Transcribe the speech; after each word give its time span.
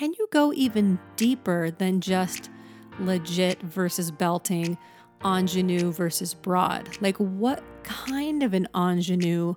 can 0.00 0.14
you 0.18 0.26
go 0.32 0.50
even 0.54 0.98
deeper 1.16 1.70
than 1.70 2.00
just 2.00 2.48
legit 3.00 3.60
versus 3.60 4.10
belting, 4.10 4.78
ingenue 5.22 5.92
versus 5.92 6.32
broad? 6.32 6.88
Like, 7.02 7.18
what 7.18 7.62
kind 7.82 8.42
of 8.42 8.54
an 8.54 8.66
ingenue 8.74 9.56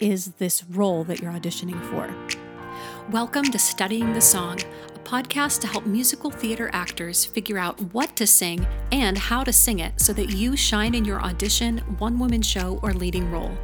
is 0.00 0.32
this 0.38 0.64
role 0.64 1.04
that 1.04 1.22
you're 1.22 1.30
auditioning 1.30 1.80
for? 1.88 2.12
Welcome 3.12 3.44
to 3.44 3.60
Studying 3.60 4.12
the 4.12 4.20
Song, 4.20 4.58
a 4.92 4.98
podcast 5.04 5.60
to 5.60 5.68
help 5.68 5.86
musical 5.86 6.32
theater 6.32 6.68
actors 6.72 7.24
figure 7.24 7.58
out 7.58 7.80
what 7.94 8.16
to 8.16 8.26
sing 8.26 8.66
and 8.90 9.16
how 9.16 9.44
to 9.44 9.52
sing 9.52 9.78
it 9.78 10.00
so 10.00 10.12
that 10.14 10.30
you 10.30 10.56
shine 10.56 10.96
in 10.96 11.04
your 11.04 11.22
audition, 11.22 11.78
one 11.98 12.18
woman 12.18 12.42
show, 12.42 12.80
or 12.82 12.92
leading 12.92 13.30
role. 13.30 13.56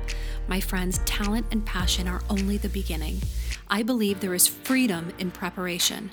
My 0.46 0.60
friends, 0.60 0.98
talent 0.98 1.46
and 1.50 1.66
passion 1.66 2.06
are 2.06 2.22
only 2.30 2.58
the 2.58 2.68
beginning. 2.68 3.20
I 3.68 3.82
believe 3.82 4.20
there 4.20 4.34
is 4.34 4.46
freedom 4.46 5.12
in 5.18 5.32
preparation. 5.32 6.12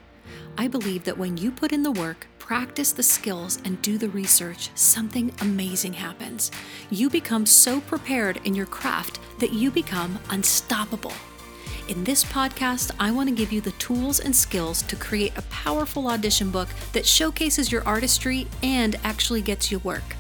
I 0.58 0.68
believe 0.68 1.04
that 1.04 1.18
when 1.18 1.38
you 1.38 1.52
put 1.52 1.72
in 1.72 1.84
the 1.84 1.91
work, 1.91 2.26
practice 2.40 2.91
the 2.91 3.04
skills, 3.04 3.60
and 3.64 3.80
do 3.84 4.00
the 4.00 4.10
research, 4.10 4.72
something 4.73 5.32
amazing 5.40 5.94
happens. 5.94 6.50
You 6.90 7.12
become 7.12 7.46
so 7.46 7.80
prepared 7.82 8.40
in 8.44 8.55
your 8.55 8.66
craft 8.66 9.20
that 9.40 9.54
you 9.54 9.70
become 9.70 10.18
unstoppable. 10.32 11.13
In 11.90 12.04
this 12.04 12.24
podcast, 12.24 12.91
I 13.00 13.12
want 13.12 13.30
to 13.30 13.36
give 13.36 13.52
you 13.52 13.62
the 13.62 13.72
tools 13.74 14.20
and 14.20 14.35
skills 14.35 14.82
to 14.84 14.96
create 14.96 15.38
a 15.38 15.44
powerful 15.44 16.08
audition 16.08 16.49
book 16.49 16.70
that 16.94 17.05
showcases 17.05 17.72
your 17.72 17.88
artistry 17.88 18.48
and 18.63 18.96
actually 19.04 19.41
gets 19.41 19.72
you 19.72 19.77
work. 19.80 20.16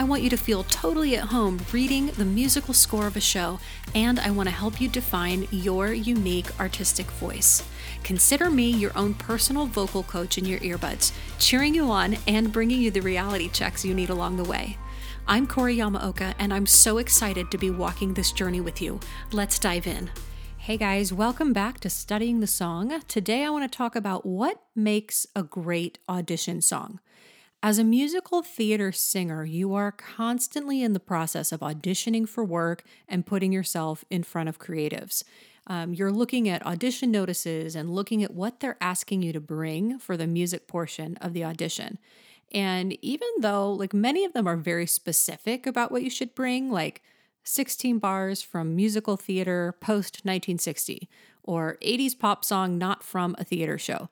I 0.00 0.04
want 0.04 0.22
you 0.22 0.30
to 0.30 0.36
feel 0.36 0.62
totally 0.62 1.16
at 1.16 1.24
home 1.24 1.58
reading 1.72 2.06
the 2.06 2.24
musical 2.24 2.72
score 2.72 3.08
of 3.08 3.16
a 3.16 3.20
show, 3.20 3.58
and 3.96 4.20
I 4.20 4.30
want 4.30 4.48
to 4.48 4.54
help 4.54 4.80
you 4.80 4.88
define 4.88 5.48
your 5.50 5.92
unique 5.92 6.58
artistic 6.60 7.06
voice. 7.06 7.64
Consider 8.04 8.48
me 8.48 8.70
your 8.70 8.96
own 8.96 9.14
personal 9.14 9.66
vocal 9.66 10.04
coach 10.04 10.38
in 10.38 10.44
your 10.44 10.60
earbuds, 10.60 11.10
cheering 11.40 11.74
you 11.74 11.90
on 11.90 12.16
and 12.28 12.52
bringing 12.52 12.80
you 12.80 12.92
the 12.92 13.00
reality 13.00 13.48
checks 13.48 13.84
you 13.84 13.92
need 13.92 14.08
along 14.08 14.36
the 14.36 14.48
way. 14.48 14.78
I'm 15.26 15.48
Corey 15.48 15.78
Yamaoka, 15.78 16.32
and 16.38 16.54
I'm 16.54 16.66
so 16.66 16.98
excited 16.98 17.50
to 17.50 17.58
be 17.58 17.70
walking 17.70 18.14
this 18.14 18.30
journey 18.30 18.60
with 18.60 18.80
you. 18.80 19.00
Let's 19.32 19.58
dive 19.58 19.88
in. 19.88 20.10
Hey 20.58 20.76
guys, 20.76 21.12
welcome 21.12 21.52
back 21.52 21.80
to 21.80 21.90
Studying 21.90 22.38
the 22.38 22.46
Song. 22.46 23.00
Today 23.08 23.44
I 23.44 23.50
want 23.50 23.70
to 23.70 23.76
talk 23.76 23.96
about 23.96 24.24
what 24.24 24.62
makes 24.76 25.26
a 25.34 25.42
great 25.42 25.98
audition 26.08 26.60
song. 26.60 27.00
As 27.60 27.78
a 27.78 27.84
musical 27.84 28.42
theater 28.42 28.92
singer, 28.92 29.44
you 29.44 29.74
are 29.74 29.90
constantly 29.90 30.80
in 30.80 30.92
the 30.92 31.00
process 31.00 31.50
of 31.50 31.58
auditioning 31.58 32.28
for 32.28 32.44
work 32.44 32.84
and 33.08 33.26
putting 33.26 33.52
yourself 33.52 34.04
in 34.10 34.22
front 34.22 34.48
of 34.48 34.60
creatives. 34.60 35.24
Um, 35.66 35.92
you're 35.92 36.12
looking 36.12 36.48
at 36.48 36.64
audition 36.64 37.10
notices 37.10 37.74
and 37.74 37.92
looking 37.92 38.22
at 38.22 38.32
what 38.32 38.60
they're 38.60 38.76
asking 38.80 39.22
you 39.22 39.32
to 39.32 39.40
bring 39.40 39.98
for 39.98 40.16
the 40.16 40.28
music 40.28 40.68
portion 40.68 41.16
of 41.16 41.32
the 41.32 41.44
audition. 41.44 41.98
And 42.52 42.96
even 43.04 43.28
though, 43.40 43.72
like, 43.72 43.92
many 43.92 44.24
of 44.24 44.34
them 44.34 44.46
are 44.46 44.56
very 44.56 44.86
specific 44.86 45.66
about 45.66 45.90
what 45.90 46.04
you 46.04 46.10
should 46.10 46.36
bring, 46.36 46.70
like 46.70 47.02
16 47.42 47.98
bars 47.98 48.40
from 48.40 48.76
musical 48.76 49.16
theater 49.16 49.74
post 49.80 50.20
1960, 50.22 51.08
or 51.42 51.76
80s 51.82 52.16
pop 52.16 52.44
song 52.44 52.78
not 52.78 53.02
from 53.02 53.34
a 53.36 53.44
theater 53.44 53.78
show 53.78 54.08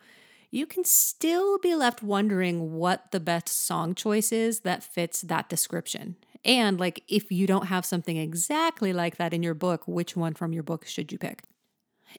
you 0.51 0.67
can 0.67 0.85
still 0.85 1.59
be 1.59 1.75
left 1.75 2.03
wondering 2.03 2.73
what 2.73 3.11
the 3.11 3.21
best 3.21 3.49
song 3.49 3.95
choice 3.95 4.33
is 4.33 4.61
that 4.61 4.85
fits 4.85 5.23
that 5.23 5.49
description. 5.49 6.17
And 6.45 6.79
like 6.79 7.03
if 7.09 7.31
you 7.31 7.47
don't 7.47 7.67
have 7.67 7.85
something 7.85 8.17
exactly 8.17 8.93
like 8.93 9.17
that 9.17 9.35
in 9.35 9.43
your 9.43 9.55
book, 9.55 9.87
which 9.87 10.17
one 10.17 10.35
from 10.35 10.53
your 10.53 10.63
book 10.63 10.87
should 10.87 11.11
you 11.11 11.19
pick? 11.19 11.43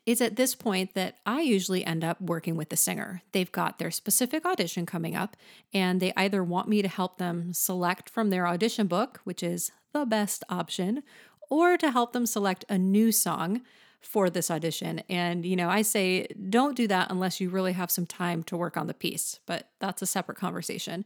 It's 0.05 0.21
at 0.21 0.35
this 0.35 0.53
point 0.53 0.93
that 0.93 1.17
I 1.25 1.41
usually 1.41 1.85
end 1.85 2.03
up 2.03 2.21
working 2.21 2.55
with 2.55 2.69
the 2.69 2.77
singer. 2.77 3.23
They've 3.31 3.51
got 3.51 3.79
their 3.79 3.89
specific 3.89 4.45
audition 4.45 4.85
coming 4.85 5.15
up, 5.15 5.35
and 5.73 5.99
they 5.99 6.13
either 6.15 6.43
want 6.43 6.67
me 6.67 6.81
to 6.81 6.87
help 6.87 7.17
them 7.17 7.53
select 7.53 8.09
from 8.09 8.29
their 8.29 8.45
audition 8.45 8.87
book, 8.87 9.21
which 9.23 9.41
is 9.41 9.71
the 9.93 10.05
best 10.05 10.43
option, 10.49 11.03
or 11.49 11.77
to 11.77 11.91
help 11.91 12.13
them 12.13 12.25
select 12.25 12.65
a 12.69 12.77
new 12.77 13.11
song 13.11 13.61
for 14.01 14.29
this 14.29 14.49
audition. 14.49 15.01
And, 15.09 15.45
you 15.45 15.55
know, 15.55 15.69
I 15.69 15.81
say 15.81 16.27
don't 16.49 16.75
do 16.75 16.87
that 16.87 17.09
unless 17.09 17.41
you 17.41 17.49
really 17.49 17.73
have 17.73 17.91
some 17.91 18.05
time 18.05 18.43
to 18.43 18.57
work 18.57 18.77
on 18.77 18.87
the 18.87 18.93
piece, 18.93 19.39
but 19.45 19.69
that's 19.79 20.01
a 20.01 20.05
separate 20.05 20.37
conversation. 20.37 21.05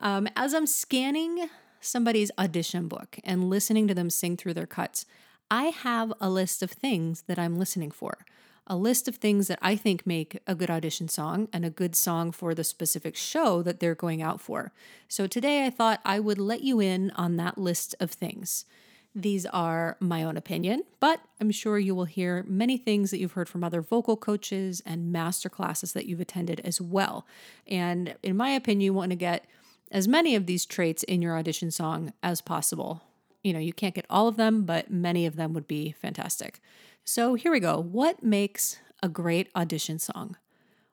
Um, 0.00 0.28
as 0.36 0.54
I'm 0.54 0.66
scanning 0.66 1.48
somebody's 1.80 2.30
audition 2.38 2.88
book 2.88 3.18
and 3.24 3.50
listening 3.50 3.88
to 3.88 3.94
them 3.94 4.10
sing 4.10 4.36
through 4.36 4.54
their 4.54 4.66
cuts, 4.66 5.06
I 5.50 5.64
have 5.64 6.12
a 6.20 6.30
list 6.30 6.62
of 6.62 6.70
things 6.70 7.22
that 7.22 7.38
I'm 7.38 7.58
listening 7.58 7.90
for. 7.90 8.24
A 8.66 8.76
list 8.76 9.08
of 9.08 9.16
things 9.16 9.48
that 9.48 9.58
I 9.60 9.74
think 9.74 10.06
make 10.06 10.38
a 10.46 10.54
good 10.54 10.70
audition 10.70 11.08
song 11.08 11.48
and 11.52 11.64
a 11.64 11.70
good 11.70 11.96
song 11.96 12.30
for 12.30 12.54
the 12.54 12.62
specific 12.62 13.16
show 13.16 13.62
that 13.62 13.80
they're 13.80 13.96
going 13.96 14.22
out 14.22 14.40
for. 14.40 14.72
So 15.08 15.26
today 15.26 15.66
I 15.66 15.70
thought 15.70 16.00
I 16.04 16.20
would 16.20 16.38
let 16.38 16.60
you 16.60 16.78
in 16.78 17.10
on 17.12 17.36
that 17.36 17.58
list 17.58 17.96
of 17.98 18.12
things. 18.12 18.64
These 19.14 19.44
are 19.46 19.96
my 19.98 20.22
own 20.22 20.36
opinion, 20.36 20.84
but 21.00 21.20
I'm 21.40 21.50
sure 21.50 21.78
you 21.78 21.96
will 21.96 22.04
hear 22.04 22.44
many 22.46 22.78
things 22.78 23.10
that 23.10 23.18
you've 23.18 23.32
heard 23.32 23.48
from 23.48 23.64
other 23.64 23.80
vocal 23.80 24.16
coaches 24.16 24.80
and 24.86 25.10
master 25.10 25.48
classes 25.48 25.92
that 25.94 26.06
you've 26.06 26.20
attended 26.20 26.60
as 26.60 26.80
well. 26.80 27.26
And 27.66 28.14
in 28.22 28.36
my 28.36 28.50
opinion, 28.50 28.82
you 28.82 28.94
want 28.94 29.10
to 29.10 29.16
get 29.16 29.46
as 29.90 30.06
many 30.06 30.36
of 30.36 30.46
these 30.46 30.64
traits 30.64 31.02
in 31.02 31.22
your 31.22 31.36
audition 31.36 31.72
song 31.72 32.12
as 32.22 32.40
possible. 32.40 33.02
You 33.42 33.52
know, 33.52 33.58
you 33.58 33.72
can't 33.72 33.94
get 33.94 34.06
all 34.08 34.28
of 34.28 34.36
them, 34.36 34.62
but 34.64 34.92
many 34.92 35.26
of 35.26 35.34
them 35.34 35.54
would 35.54 35.66
be 35.66 35.92
fantastic. 35.92 36.60
So 37.04 37.34
here 37.34 37.50
we 37.50 37.58
go. 37.58 37.80
What 37.80 38.22
makes 38.22 38.78
a 39.02 39.08
great 39.08 39.48
audition 39.56 39.98
song? 39.98 40.36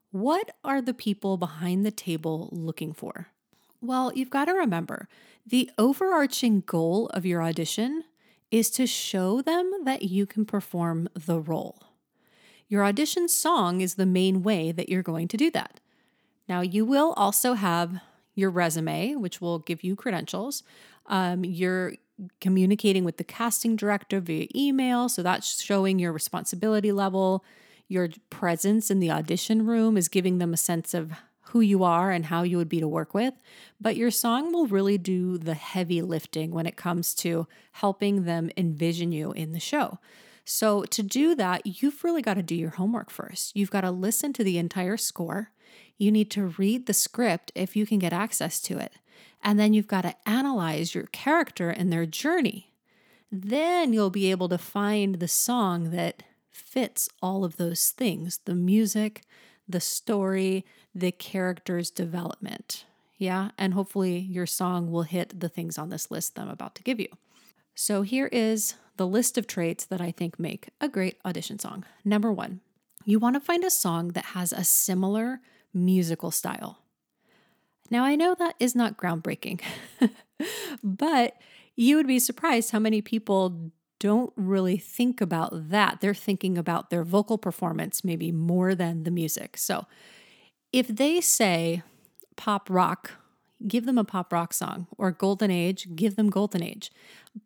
What 0.10 0.50
are 0.64 0.82
the 0.82 0.94
people 0.94 1.38
behind 1.38 1.86
the 1.86 1.92
table 1.92 2.50
looking 2.52 2.94
for? 2.94 3.28
Well, 3.82 4.12
you've 4.14 4.30
got 4.30 4.46
to 4.46 4.54
remember 4.54 5.08
the 5.46 5.70
overarching 5.78 6.62
goal 6.62 7.08
of 7.14 7.26
your 7.26 7.42
audition 7.42 8.04
is 8.52 8.70
to 8.72 8.88
show 8.88 9.42
them 9.42 9.72
that 9.84 10.04
you 10.04 10.26
can 10.26 10.46
perform 10.46 11.08
the 11.14 11.40
role. 11.40 11.84
Your 12.68 12.84
audition 12.84 13.30
song 13.30 13.80
is 13.82 13.96
the 13.96 14.06
main 14.06 14.44
way 14.44 14.72
that 14.72 14.90
you're 14.90 15.04
going 15.04 15.28
to 15.30 15.38
do 15.38 15.50
that. 15.52 15.80
Now, 16.50 16.62
you 16.62 16.86
will 16.86 17.14
also 17.16 17.54
have 17.54 18.02
your 18.36 18.50
resume, 18.50 19.16
which 19.16 19.42
will 19.42 19.60
give 19.60 19.84
you 19.84 19.96
credentials. 19.96 20.64
Um, 21.06 21.46
you're 21.46 21.94
communicating 22.42 23.04
with 23.04 23.18
the 23.18 23.24
casting 23.24 23.76
director 23.76 24.20
via 24.20 24.48
email, 24.56 25.08
so 25.08 25.24
that's 25.24 25.62
showing 25.62 26.00
your 26.00 26.12
responsibility 26.12 26.92
level. 26.92 27.44
Your 27.88 28.10
presence 28.30 28.92
in 28.92 29.00
the 29.00 29.12
audition 29.12 29.66
room 29.66 29.98
is 29.98 30.10
giving 30.10 30.40
them 30.40 30.54
a 30.54 30.58
sense 30.58 30.94
of 30.94 31.14
who 31.50 31.62
you 31.62 31.84
are 31.84 32.12
and 32.12 32.26
how 32.26 32.44
you 32.44 32.58
would 32.58 32.70
be 32.70 32.80
to 32.80 32.88
work 32.88 33.14
with, 33.14 33.34
but 33.80 33.96
your 33.96 34.12
song 34.12 34.52
will 34.52 34.68
really 34.68 34.98
do 34.98 35.38
the 35.38 35.54
heavy 35.54 36.02
lifting 36.02 36.52
when 36.52 36.66
it 36.66 36.76
comes 36.76 37.14
to 37.16 37.48
helping 37.74 38.24
them 38.24 38.50
envision 38.58 39.12
you 39.12 39.32
in 39.32 39.54
the 39.54 39.60
show. 39.60 40.00
So, 40.44 40.84
to 40.84 41.04
do 41.04 41.36
that, 41.36 41.82
you've 41.82 42.04
really 42.04 42.22
got 42.22 42.36
to 42.36 42.44
do 42.44 42.56
your 42.56 42.70
homework 42.72 43.10
first. 43.10 43.56
You've 43.56 43.72
got 43.72 43.82
to 43.82 43.92
listen 43.92 44.32
to 44.34 44.44
the 44.46 44.58
entire 44.58 44.96
score. 44.96 45.52
You 45.98 46.12
need 46.12 46.32
to 46.32 46.54
read 46.58 46.86
the 46.86 46.94
script 46.94 47.52
if 47.54 47.76
you 47.76 47.86
can 47.86 48.00
get 48.00 48.14
access 48.14 48.62
to 48.62 48.78
it. 48.78 48.94
And 49.44 49.60
then 49.60 49.74
you've 49.74 49.88
got 49.88 50.04
to 50.04 50.16
analyze 50.26 50.96
your 50.96 51.08
character 51.08 51.70
and 51.70 51.92
their 51.92 52.06
journey. 52.06 52.74
Then 53.32 53.92
you'll 53.92 54.10
be 54.10 54.32
able 54.32 54.48
to 54.50 54.58
find 54.58 55.16
the 55.16 55.28
song 55.28 55.92
that 55.92 56.24
fits 56.50 57.10
all 57.22 57.44
of 57.44 57.58
those 57.58 57.90
things 57.90 58.40
the 58.46 58.56
music, 58.56 59.24
the 59.68 59.80
story, 59.80 60.66
the 60.94 61.12
character's 61.12 61.90
development. 61.90 62.86
Yeah, 63.18 63.52
and 63.58 63.74
hopefully 63.74 64.20
your 64.20 64.46
song 64.46 64.92
will 64.92 65.04
hit 65.04 65.40
the 65.40 65.50
things 65.50 65.78
on 65.78 65.90
this 65.90 66.12
list 66.12 66.36
that 66.36 66.44
I'm 66.44 66.50
about 66.50 66.76
to 66.76 66.84
give 66.84 67.00
you. 67.00 67.10
So 67.74 68.02
here 68.04 68.28
is 68.32 68.76
the 68.98 69.08
list 69.08 69.38
of 69.38 69.48
traits 69.48 69.86
that 69.86 70.02
I 70.02 70.12
think 70.12 70.40
make 70.40 70.70
a 70.82 70.88
great 70.88 71.18
audition 71.26 71.60
song. 71.60 71.86
Number 72.04 72.32
one, 72.32 72.62
you 73.06 73.20
want 73.20 73.36
to 73.36 73.40
find 73.40 73.64
a 73.64 73.70
song 73.70 74.10
that 74.10 74.26
has 74.26 74.52
a 74.52 74.64
similar 74.64 75.42
musical 75.74 76.32
style. 76.32 76.80
Now, 77.90 78.04
I 78.04 78.16
know 78.16 78.36
that 78.36 78.56
is 78.60 78.76
not 78.76 78.98
groundbreaking, 78.98 79.62
but 80.84 81.38
you 81.76 81.96
would 81.96 82.08
be 82.08 82.20
surprised 82.20 82.72
how 82.72 82.80
many 82.80 83.02
people 83.02 83.72
don't 84.00 84.34
really 84.36 84.78
think 84.78 85.22
about 85.22 85.70
that. 85.70 86.02
They're 86.02 86.14
thinking 86.14 86.58
about 86.58 86.90
their 86.90 87.04
vocal 87.04 87.38
performance 87.38 88.04
maybe 88.04 88.32
more 88.32 88.76
than 88.76 89.04
the 89.04 89.12
music. 89.12 89.58
So 89.58 89.86
if 90.72 90.88
they 90.88 91.22
say 91.22 91.84
pop 92.36 92.70
rock, 92.70 93.12
give 93.68 93.86
them 93.86 93.98
a 93.98 94.04
pop 94.04 94.32
rock 94.32 94.54
song, 94.54 94.88
or 94.98 95.12
golden 95.12 95.50
age, 95.50 95.96
give 95.96 96.16
them 96.16 96.30
golden 96.30 96.62
age. 96.62 96.92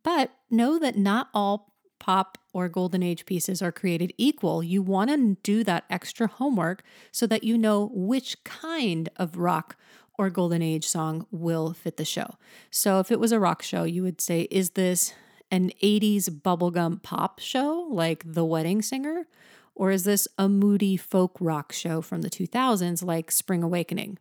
But 0.03 0.31
know 0.49 0.77
that 0.79 0.97
not 0.97 1.29
all 1.33 1.73
pop 1.99 2.37
or 2.51 2.67
golden 2.67 3.03
age 3.03 3.25
pieces 3.25 3.61
are 3.61 3.71
created 3.71 4.11
equal. 4.17 4.63
You 4.63 4.81
want 4.81 5.11
to 5.11 5.37
do 5.43 5.63
that 5.63 5.85
extra 5.89 6.27
homework 6.27 6.83
so 7.11 7.27
that 7.27 7.43
you 7.43 7.57
know 7.57 7.91
which 7.93 8.43
kind 8.43 9.07
of 9.17 9.37
rock 9.37 9.77
or 10.17 10.29
golden 10.29 10.61
age 10.61 10.87
song 10.87 11.25
will 11.31 11.73
fit 11.73 11.97
the 11.97 12.05
show. 12.05 12.35
So 12.69 12.99
if 12.99 13.11
it 13.11 13.19
was 13.19 13.31
a 13.31 13.39
rock 13.39 13.61
show, 13.61 13.83
you 13.83 14.03
would 14.03 14.19
say, 14.19 14.47
is 14.51 14.71
this 14.71 15.13
an 15.51 15.71
80s 15.83 16.29
bubblegum 16.29 17.03
pop 17.03 17.39
show 17.39 17.87
like 17.89 18.23
The 18.25 18.45
Wedding 18.45 18.81
Singer? 18.81 19.27
Or 19.75 19.91
is 19.91 20.03
this 20.03 20.27
a 20.37 20.49
moody 20.49 20.97
folk 20.97 21.37
rock 21.39 21.71
show 21.71 22.01
from 22.01 22.21
the 22.21 22.29
2000s 22.29 23.03
like 23.03 23.31
Spring 23.31 23.63
Awakening? 23.63 24.17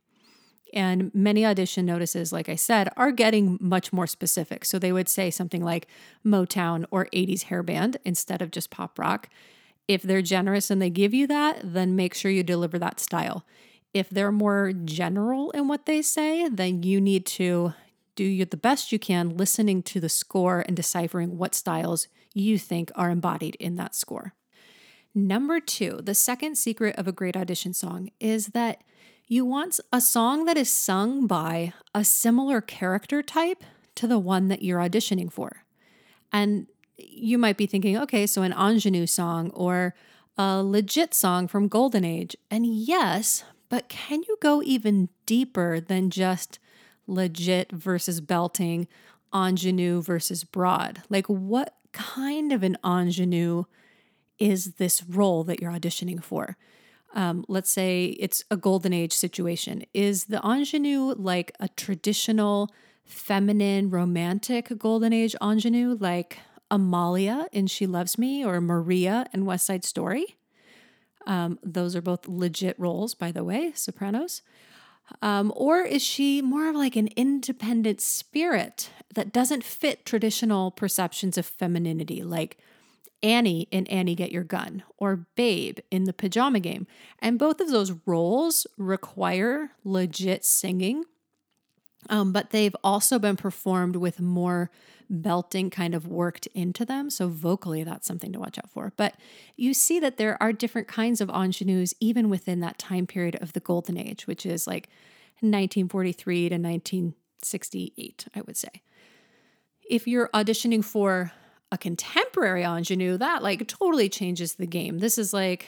And 0.73 1.11
many 1.15 1.45
audition 1.45 1.85
notices, 1.85 2.33
like 2.33 2.49
I 2.49 2.55
said, 2.55 2.89
are 2.97 3.11
getting 3.11 3.59
much 3.61 3.93
more 3.93 4.07
specific. 4.07 4.65
So 4.65 4.79
they 4.79 4.93
would 4.93 5.09
say 5.09 5.31
something 5.31 5.65
like 5.65 5.89
Motown 6.25 6.85
or 6.91 7.07
80s 7.13 7.45
hair 7.45 7.63
band 7.63 7.97
instead 8.05 8.41
of 8.41 8.51
just 8.51 8.71
pop 8.71 8.99
rock. 8.99 9.29
If 9.89 10.03
they're 10.03 10.23
generous 10.23 10.71
and 10.71 10.81
they 10.81 10.91
give 10.91 11.13
you 11.13 11.27
that, 11.27 11.61
then 11.65 11.97
make 11.97 12.15
sure 12.15 12.31
you 12.31 12.45
deliver 12.45 12.79
that 12.79 13.01
style. 13.01 13.45
If 13.93 14.09
they're 14.09 14.31
more 14.31 14.73
general 14.73 15.51
in 15.51 15.67
what 15.67 15.87
they 15.87 16.03
say, 16.03 16.49
then 16.49 16.85
you 16.85 17.01
need 17.01 17.27
to 17.27 17.75
do 18.15 18.45
the 18.45 18.57
best 18.57 18.93
you 18.93 18.99
can 18.99 19.37
listening 19.37 19.83
to 19.85 20.01
the 20.01 20.09
score 20.09 20.65
and 20.67 20.77
deciphering 20.77 21.39
what 21.39 21.55
styles 21.55 22.09
you 22.35 22.59
think 22.59 22.91
are 22.95 23.11
embodied 23.11 23.57
in 23.57 23.77
that 23.77 23.95
score. 23.95 24.35
Number 25.15 25.59
two, 25.59 26.01
the 26.03 26.15
second 26.15 26.57
secret 26.57 26.97
of 26.97 27.09
a 27.09 27.13
great 27.13 27.37
audition 27.37 27.75
song 27.75 28.11
is 28.21 28.49
that 28.49 28.83
you 29.27 29.45
want 29.45 29.81
a 29.93 30.01
song 30.01 30.45
that 30.45 30.57
is 30.57 30.71
sung 30.71 31.27
by 31.27 31.73
a 31.95 32.05
similar 32.05 32.61
character 32.61 33.23
type 33.23 33.63
to 33.97 34.07
the 34.07 34.19
one 34.19 34.49
that 34.49 34.63
you're 34.63 34.81
auditioning 34.81 35.31
for. 35.31 35.65
And 36.33 36.67
you 36.97 37.39
might 37.39 37.57
be 37.57 37.67
thinking, 37.67 37.97
okay, 37.97 38.27
so 38.27 38.43
an 38.43 38.53
ingenue 38.53 39.07
song 39.07 39.51
or 39.51 39.95
a 40.37 40.63
legit 40.63 41.15
song 41.15 41.49
from 41.49 41.69
Golden 41.69 42.05
Age. 42.05 42.37
And 42.51 42.67
yes, 42.67 43.45
but 43.69 43.89
can 43.89 44.23
you 44.29 44.37
go 44.41 44.63
even 44.63 45.09
deeper 45.27 45.81
than 45.81 46.11
just 46.11 46.59
legit 47.11 47.73
versus 47.73 48.21
belting, 48.21 48.87
ingenue 49.35 50.01
versus 50.03 50.45
broad? 50.45 51.03
Like, 51.09 51.27
what 51.27 51.75
kind 51.93 52.53
of 52.53 52.63
an 52.63 52.77
ingenue 52.85 53.65
is 54.39 54.75
this 54.75 55.03
role 55.03 55.45
that 55.45 55.61
you're 55.61 55.73
auditioning 55.73 56.23
for? 56.23 56.57
Um, 57.15 57.45
let's 57.49 57.71
say 57.71 58.17
it's 58.21 58.45
a 58.51 58.57
golden 58.57 58.93
age 58.93 59.13
situation. 59.13 59.85
Is 59.93 60.27
the 60.27 60.41
ingenue 60.45 61.15
like 61.17 61.53
a 61.59 61.69
traditional 61.69 62.73
feminine 63.05 63.91
romantic 63.91 64.79
golden 64.79 65.13
age 65.13 65.35
ingenue, 65.43 65.97
like 65.99 66.39
Amalia 66.71 67.49
in 67.53 67.67
She 67.67 67.87
Loves 67.87 68.17
Me 68.17 68.45
or 68.45 68.61
Maria 68.61 69.27
in 69.33 69.45
West 69.45 69.67
Side 69.67 69.85
Story? 69.85 70.37
Um, 71.27 71.59
those 71.63 71.97
are 71.97 72.01
both 72.01 72.29
legit 72.29 72.79
roles, 72.79 73.15
by 73.15 73.33
the 73.33 73.45
way, 73.45 73.73
sopranos. 73.75 74.43
Um, 75.23 75.53
or 75.57 75.81
is 75.81 76.03
she 76.03 76.43
more 76.43 76.69
of 76.69 76.77
like 76.77 76.97
an 76.97 77.09
independent 77.17 78.01
spirit 78.01 78.91
that 79.15 79.33
doesn't 79.33 79.65
fit 79.65 80.05
traditional 80.05 80.71
perceptions 80.71 81.37
of 81.37 81.47
femininity, 81.47 82.23
like 82.23 82.59
Annie 83.23 83.69
in 83.71 83.87
Annie 83.89 84.15
Get 84.15 84.33
Your 84.33 84.45
Gun 84.45 84.83
or 84.97 85.27
Babe 85.37 85.79
in 85.91 86.05
the 86.05 86.13
Pajama 86.13 86.61
Game? 86.61 86.87
And 87.19 87.39
both 87.39 87.61
of 87.61 87.71
those 87.71 87.93
roles 88.07 88.67
require 88.79 89.73
legit 89.85 90.45
singing, 90.45 91.05
um, 92.09 92.33
but 92.33 92.51
they've 92.51 92.75
also 92.83 93.19
been 93.19 93.37
performed 93.37 93.97
with 93.97 94.21
more 94.21 94.71
belting 95.11 95.71
kind 95.71 95.95
of 95.95 96.07
worked 96.07 96.47
into 96.55 96.85
them. 96.85 97.11
So 97.11 97.29
vocally, 97.29 97.83
that's 97.83 98.07
something 98.07 98.33
to 98.33 98.39
watch 98.39 98.59
out 98.59 98.71
for. 98.71 98.93
But 98.97 99.17
you 99.57 99.75
see 99.75 99.99
that 100.01 100.17
there 100.17 100.41
are 100.41 100.53
different 100.53 100.87
kinds 100.87 101.21
of 101.21 101.29
ingenues 101.29 101.93
even 102.01 102.31
within 102.31 102.61
that 102.61 102.79
time 102.79 103.07
period 103.07 103.37
of 103.37 103.53
the 103.53 103.61
Golden 103.61 103.99
Age, 103.99 104.27
which 104.27 104.47
is 104.47 104.67
like 104.67 104.89
1943 105.41 106.49
to 106.51 106.55
1968, 106.55 108.29
I 108.35 108.41
would 108.43 108.57
say. 108.57 108.83
If 109.89 110.07
you're 110.07 110.29
auditioning 110.29 110.85
for 110.85 111.33
a 111.73 111.79
contemporary 111.79 112.63
ingenue, 112.65 113.17
that 113.17 113.43
like 113.43 113.67
totally 113.67 114.09
changes 114.09 114.55
the 114.55 114.67
game. 114.67 114.99
This 114.99 115.19
is 115.19 115.33
like 115.33 115.67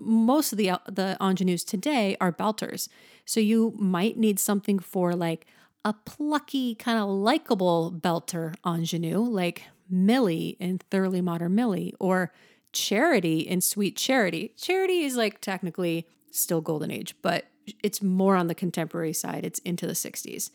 most 0.00 0.52
of 0.52 0.58
the 0.58 0.72
the 0.86 1.16
ingenues 1.20 1.64
today 1.64 2.16
are 2.20 2.32
belters. 2.32 2.88
So 3.24 3.40
you 3.40 3.74
might 3.78 4.16
need 4.16 4.38
something 4.38 4.78
for 4.78 5.14
like 5.14 5.46
a 5.84 5.92
plucky, 5.92 6.74
kind 6.74 6.98
of 6.98 7.08
likable 7.08 7.92
belter 7.92 8.54
ingenue, 8.66 9.18
like 9.18 9.64
Millie 9.88 10.56
in 10.60 10.78
Thoroughly 10.90 11.20
Modern 11.20 11.54
Millie, 11.54 11.94
or 11.98 12.32
Charity 12.72 13.40
in 13.40 13.60
Sweet 13.60 13.96
Charity. 13.96 14.52
Charity 14.56 15.02
is 15.02 15.16
like 15.16 15.40
technically 15.40 16.06
still 16.30 16.60
Golden 16.60 16.90
Age, 16.90 17.14
but 17.22 17.46
it's 17.82 18.02
more 18.02 18.36
on 18.36 18.46
the 18.46 18.54
contemporary 18.54 19.12
side. 19.12 19.44
It's 19.44 19.58
into 19.60 19.86
the 19.86 19.92
60s. 19.94 20.50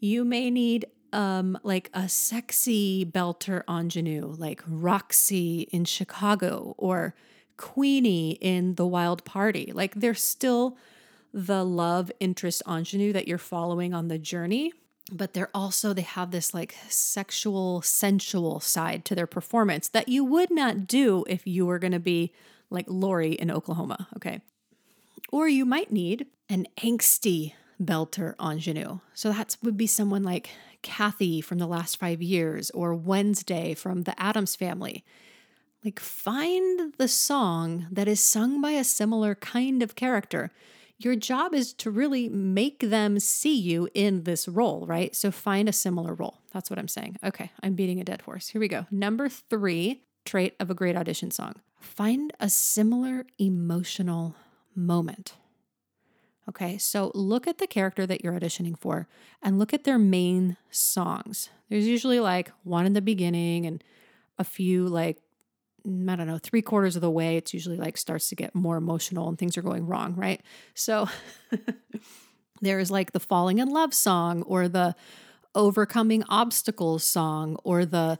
You 0.00 0.24
may 0.24 0.50
need 0.50 0.86
um 1.12 1.58
like 1.62 1.90
a 1.92 2.08
sexy 2.08 3.04
belter 3.04 3.62
ingenue, 3.68 4.34
like 4.38 4.62
Roxie 4.66 5.68
in 5.70 5.84
Chicago 5.84 6.74
or 6.78 7.14
Queenie 7.56 8.32
in 8.40 8.74
The 8.74 8.86
Wild 8.86 9.24
Party. 9.24 9.70
Like 9.74 9.94
they're 9.94 10.14
still 10.14 10.76
the 11.32 11.64
love 11.64 12.12
interest 12.20 12.62
ingenue 12.68 13.12
that 13.12 13.26
you're 13.26 13.38
following 13.38 13.94
on 13.94 14.08
the 14.08 14.18
journey 14.18 14.72
but 15.10 15.34
they're 15.34 15.50
also 15.54 15.92
they 15.92 16.02
have 16.02 16.30
this 16.30 16.54
like 16.54 16.74
sexual 16.88 17.82
sensual 17.82 18.60
side 18.60 19.04
to 19.04 19.14
their 19.14 19.26
performance 19.26 19.88
that 19.88 20.08
you 20.08 20.24
would 20.24 20.50
not 20.50 20.86
do 20.86 21.24
if 21.28 21.46
you 21.46 21.66
were 21.66 21.78
going 21.78 21.92
to 21.92 21.98
be 21.98 22.32
like 22.70 22.86
Laurey 22.88 23.32
in 23.32 23.50
Oklahoma, 23.50 24.08
okay? 24.16 24.40
Or 25.30 25.48
you 25.48 25.64
might 25.64 25.92
need 25.92 26.26
an 26.48 26.66
angsty 26.78 27.52
belter 27.80 28.34
ingenue. 28.40 29.00
So 29.14 29.32
that 29.32 29.56
would 29.62 29.76
be 29.76 29.86
someone 29.86 30.22
like 30.22 30.50
Cathy 30.82 31.40
from 31.40 31.58
the 31.58 31.66
last 31.66 31.98
5 31.98 32.22
years 32.22 32.70
or 32.70 32.94
Wednesday 32.94 33.74
from 33.74 34.02
the 34.02 34.20
Addams 34.20 34.56
family. 34.56 35.04
Like 35.84 36.00
find 36.00 36.94
the 36.96 37.08
song 37.08 37.86
that 37.90 38.08
is 38.08 38.20
sung 38.20 38.60
by 38.60 38.72
a 38.72 38.84
similar 38.84 39.34
kind 39.34 39.82
of 39.82 39.96
character 39.96 40.50
your 41.04 41.16
job 41.16 41.54
is 41.54 41.72
to 41.74 41.90
really 41.90 42.28
make 42.28 42.80
them 42.80 43.18
see 43.18 43.58
you 43.58 43.88
in 43.94 44.24
this 44.24 44.48
role, 44.48 44.86
right? 44.86 45.14
So 45.14 45.30
find 45.30 45.68
a 45.68 45.72
similar 45.72 46.14
role. 46.14 46.38
That's 46.52 46.70
what 46.70 46.78
I'm 46.78 46.88
saying. 46.88 47.16
Okay, 47.24 47.50
I'm 47.62 47.74
beating 47.74 48.00
a 48.00 48.04
dead 48.04 48.22
horse. 48.22 48.48
Here 48.48 48.60
we 48.60 48.68
go. 48.68 48.86
Number 48.90 49.28
three 49.28 50.02
trait 50.24 50.54
of 50.60 50.70
a 50.70 50.74
great 50.74 50.96
audition 50.96 51.30
song 51.30 51.56
find 51.80 52.32
a 52.38 52.48
similar 52.48 53.26
emotional 53.38 54.36
moment. 54.74 55.34
Okay, 56.48 56.78
so 56.78 57.12
look 57.14 57.46
at 57.46 57.58
the 57.58 57.66
character 57.66 58.06
that 58.06 58.22
you're 58.22 58.38
auditioning 58.38 58.78
for 58.78 59.08
and 59.42 59.58
look 59.58 59.72
at 59.72 59.84
their 59.84 59.98
main 59.98 60.56
songs. 60.70 61.50
There's 61.68 61.86
usually 61.86 62.20
like 62.20 62.52
one 62.64 62.86
in 62.86 62.94
the 62.94 63.02
beginning 63.02 63.66
and 63.66 63.82
a 64.38 64.44
few 64.44 64.88
like 64.88 65.18
I 65.84 66.16
don't 66.16 66.26
know, 66.26 66.38
three 66.38 66.62
quarters 66.62 66.96
of 66.96 67.02
the 67.02 67.10
way, 67.10 67.36
it's 67.36 67.52
usually 67.52 67.76
like 67.76 67.96
starts 67.96 68.28
to 68.28 68.36
get 68.36 68.54
more 68.54 68.76
emotional 68.76 69.28
and 69.28 69.38
things 69.38 69.56
are 69.56 69.62
going 69.62 69.86
wrong, 69.86 70.14
right? 70.14 70.40
So 70.74 71.08
there's 72.60 72.90
like 72.90 73.12
the 73.12 73.20
falling 73.20 73.58
in 73.58 73.68
love 73.68 73.92
song 73.94 74.42
or 74.42 74.68
the 74.68 74.94
overcoming 75.54 76.24
obstacles 76.28 77.04
song 77.04 77.56
or 77.64 77.84
the 77.84 78.18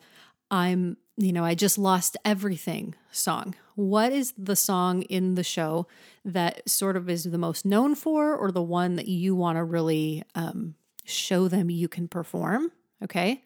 I'm, 0.51 0.97
you 1.17 1.33
know, 1.33 1.45
I 1.45 1.55
just 1.55 1.79
lost 1.79 2.17
everything 2.25 2.95
song. 3.11 3.55
What 3.75 4.13
is 4.13 4.35
the 4.37 4.57
song 4.57 5.03
in 5.03 5.35
the 5.35 5.45
show 5.45 5.87
that 6.25 6.69
sort 6.69 6.97
of 6.97 7.09
is 7.09 7.25
the 7.25 7.39
most 7.39 7.65
known 7.65 7.95
for 7.95 8.37
or 8.37 8.53
the 8.53 8.63
one 8.63 8.97
that 8.97 9.09
you 9.09 9.35
want 9.35 9.57
to 9.57 9.65
really 9.65 10.25
um, 10.35 10.75
show 11.05 11.49
them 11.49 11.71
you 11.71 11.89
can 11.89 12.09
perform? 12.09 12.73
Okay 13.03 13.43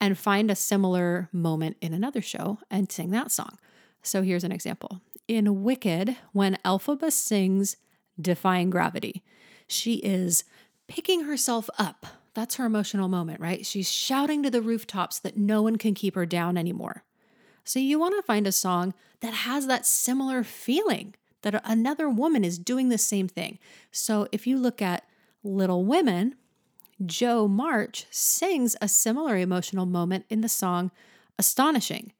and 0.00 0.18
find 0.18 0.50
a 0.50 0.56
similar 0.56 1.28
moment 1.32 1.76
in 1.80 1.92
another 1.92 2.20
show 2.20 2.58
and 2.70 2.90
sing 2.90 3.10
that 3.10 3.30
song. 3.30 3.58
So 4.02 4.22
here's 4.22 4.44
an 4.44 4.52
example. 4.52 5.00
In 5.26 5.62
Wicked, 5.62 6.16
when 6.32 6.58
Elphaba 6.64 7.10
sings 7.10 7.76
Defying 8.20 8.70
Gravity, 8.70 9.22
she 9.66 9.94
is 9.96 10.44
picking 10.86 11.24
herself 11.24 11.68
up. 11.78 12.06
That's 12.34 12.56
her 12.56 12.66
emotional 12.66 13.08
moment, 13.08 13.40
right? 13.40 13.64
She's 13.64 13.90
shouting 13.90 14.42
to 14.42 14.50
the 14.50 14.62
rooftops 14.62 15.18
that 15.20 15.36
no 15.36 15.62
one 15.62 15.76
can 15.76 15.94
keep 15.94 16.14
her 16.14 16.26
down 16.26 16.56
anymore. 16.56 17.02
So 17.64 17.80
you 17.80 17.98
want 17.98 18.14
to 18.16 18.22
find 18.22 18.46
a 18.46 18.52
song 18.52 18.94
that 19.20 19.32
has 19.32 19.66
that 19.66 19.86
similar 19.86 20.44
feeling 20.44 21.14
that 21.42 21.60
another 21.64 22.08
woman 22.08 22.44
is 22.44 22.58
doing 22.58 22.88
the 22.88 22.98
same 22.98 23.26
thing. 23.26 23.58
So 23.90 24.28
if 24.30 24.46
you 24.46 24.56
look 24.58 24.80
at 24.80 25.04
Little 25.42 25.84
Women, 25.84 26.36
Jo 27.04 27.46
March 27.46 28.06
sings 28.10 28.76
a 28.80 28.88
similar 28.88 29.36
emotional 29.36 29.86
moment 29.86 30.24
in 30.30 30.40
the 30.40 30.48
song 30.48 30.90
Astonishing. 31.38 32.12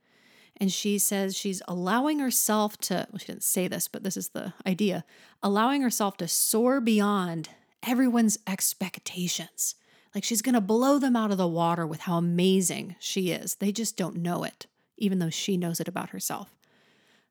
And 0.59 0.73
she 0.73 0.99
says 0.99 1.37
she's 1.37 1.62
allowing 1.68 2.18
herself 2.18 2.78
to, 2.78 3.06
well, 3.11 3.18
she 3.18 3.26
didn't 3.26 3.42
say 3.42 3.68
this, 3.68 3.88
but 3.88 4.02
this 4.02 4.16
is 4.16 4.28
the 4.28 4.54
idea 4.66 5.04
allowing 5.42 5.83
herself 5.83 6.16
to 6.18 6.28
soar 6.28 6.80
beyond 6.80 7.50
everyone's 7.87 8.38
expectations. 8.47 9.75
Like 10.14 10.25
she's 10.25 10.42
going 10.42 10.54
to 10.54 10.61
blow 10.61 10.99
them 10.99 11.14
out 11.14 11.30
of 11.30 11.38
the 11.38 11.47
water 11.47 11.87
with 11.87 12.00
how 12.00 12.16
amazing 12.16 12.97
she 12.99 13.30
is. 13.30 13.56
They 13.56 13.71
just 13.71 13.97
don't 13.97 14.16
know 14.16 14.45
it, 14.45 14.66
even 14.97 15.18
though 15.18 15.30
she 15.30 15.56
knows 15.56 15.78
it 15.78 15.88
about 15.88 16.11
herself. 16.11 16.54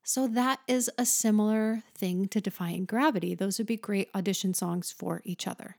So, 0.08 0.28
that 0.28 0.60
is 0.68 0.88
a 1.00 1.06
similar 1.06 1.82
thing 1.96 2.28
to 2.28 2.40
Defying 2.40 2.86
Gravity. 2.86 3.34
Those 3.34 3.58
would 3.58 3.66
be 3.66 3.76
great 3.76 4.12
audition 4.14 4.54
songs 4.54 4.92
for 4.92 5.24
each 5.26 5.48
other. 5.48 5.78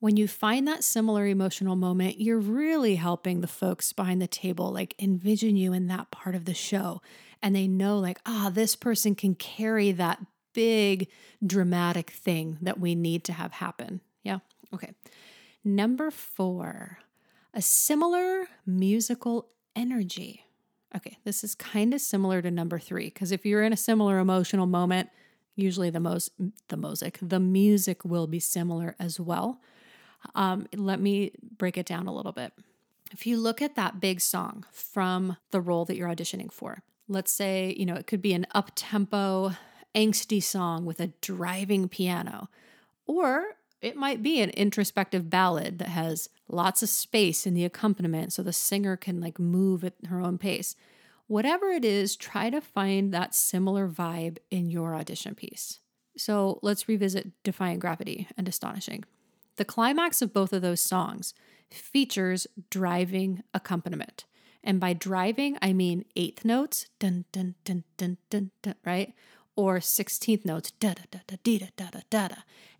When 0.00 0.16
you 0.16 0.26
find 0.26 0.66
that 0.66 0.82
similar 0.82 1.26
emotional 1.26 1.76
moment, 1.76 2.20
you're 2.20 2.38
really 2.38 2.96
helping 2.96 3.42
the 3.42 3.46
folks 3.46 3.92
behind 3.92 4.20
the 4.20 4.26
table 4.26 4.72
like 4.72 4.94
envision 4.98 5.56
you 5.56 5.72
in 5.74 5.88
that 5.88 6.10
part 6.10 6.34
of 6.34 6.46
the 6.46 6.54
show. 6.54 7.02
And 7.42 7.54
they 7.54 7.68
know, 7.68 7.98
like, 7.98 8.18
ah, 8.26 8.46
oh, 8.46 8.50
this 8.50 8.76
person 8.76 9.14
can 9.14 9.34
carry 9.34 9.92
that 9.92 10.24
big 10.52 11.08
dramatic 11.46 12.10
thing 12.10 12.58
that 12.60 12.80
we 12.80 12.94
need 12.94 13.24
to 13.24 13.32
have 13.32 13.52
happen. 13.52 14.00
Yeah. 14.22 14.38
Okay. 14.74 14.92
Number 15.64 16.10
four, 16.10 16.98
a 17.52 17.62
similar 17.62 18.48
musical 18.66 19.48
energy. 19.76 20.44
Okay, 20.96 21.18
this 21.24 21.44
is 21.44 21.54
kind 21.54 21.94
of 21.94 22.00
similar 22.00 22.42
to 22.42 22.50
number 22.50 22.78
three 22.78 23.06
because 23.06 23.30
if 23.30 23.46
you're 23.46 23.62
in 23.62 23.72
a 23.72 23.76
similar 23.76 24.18
emotional 24.18 24.66
moment, 24.66 25.10
usually 25.54 25.90
the 25.90 26.00
most 26.00 26.30
the 26.68 26.76
music 26.76 27.18
the 27.20 27.38
music 27.38 28.04
will 28.04 28.26
be 28.26 28.40
similar 28.40 28.96
as 28.98 29.20
well. 29.20 29.60
Um, 30.34 30.66
let 30.74 31.00
me 31.00 31.32
break 31.56 31.76
it 31.76 31.86
down 31.86 32.06
a 32.06 32.14
little 32.14 32.32
bit. 32.32 32.52
If 33.12 33.26
you 33.26 33.38
look 33.38 33.60
at 33.60 33.74
that 33.74 34.00
big 34.00 34.20
song 34.20 34.64
from 34.70 35.36
the 35.50 35.60
role 35.60 35.84
that 35.86 35.96
you're 35.96 36.08
auditioning 36.08 36.52
for, 36.52 36.82
let's 37.08 37.32
say 37.32 37.74
you 37.76 37.84
know 37.84 37.94
it 37.94 38.06
could 38.06 38.22
be 38.22 38.34
an 38.34 38.46
up 38.52 38.70
tempo, 38.74 39.52
angsty 39.94 40.42
song 40.42 40.84
with 40.84 41.00
a 41.00 41.08
driving 41.20 41.88
piano, 41.88 42.48
or 43.06 43.56
it 43.80 43.96
might 43.96 44.22
be 44.22 44.40
an 44.40 44.50
introspective 44.50 45.30
ballad 45.30 45.78
that 45.78 45.88
has 45.88 46.28
lots 46.48 46.82
of 46.82 46.88
space 46.88 47.46
in 47.46 47.54
the 47.54 47.64
accompaniment 47.64 48.32
so 48.32 48.42
the 48.42 48.52
singer 48.52 48.96
can 48.96 49.20
like 49.20 49.38
move 49.38 49.84
at 49.84 49.94
her 50.08 50.20
own 50.20 50.38
pace. 50.38 50.76
Whatever 51.26 51.70
it 51.70 51.84
is, 51.84 52.16
try 52.16 52.50
to 52.50 52.60
find 52.60 53.12
that 53.14 53.34
similar 53.34 53.88
vibe 53.88 54.38
in 54.50 54.68
your 54.68 54.94
audition 54.94 55.34
piece. 55.34 55.78
So 56.16 56.58
let's 56.62 56.88
revisit 56.88 57.30
Defying 57.44 57.78
Gravity 57.78 58.28
and 58.36 58.48
Astonishing. 58.48 59.04
The 59.60 59.66
climax 59.66 60.22
of 60.22 60.32
both 60.32 60.54
of 60.54 60.62
those 60.62 60.80
songs 60.80 61.34
features 61.70 62.46
driving 62.70 63.42
accompaniment. 63.52 64.24
And 64.64 64.80
by 64.80 64.94
driving, 64.94 65.58
I 65.60 65.74
mean 65.74 66.06
eighth 66.16 66.46
notes, 66.46 66.86
dun 66.98 67.26
dun 67.30 67.56
dun 67.64 67.84
dun 67.98 68.16
dun, 68.30 68.52
dun 68.62 68.74
right? 68.86 69.12
Or 69.56 69.76
16th 69.76 70.46
notes, 70.46 70.70
da 70.70 70.94
da 70.94 71.02
da 71.10 71.18
da 71.26 71.36
da 71.44 71.58
da 71.76 71.88
da 71.90 72.00
da 72.08 72.28
da. 72.28 72.36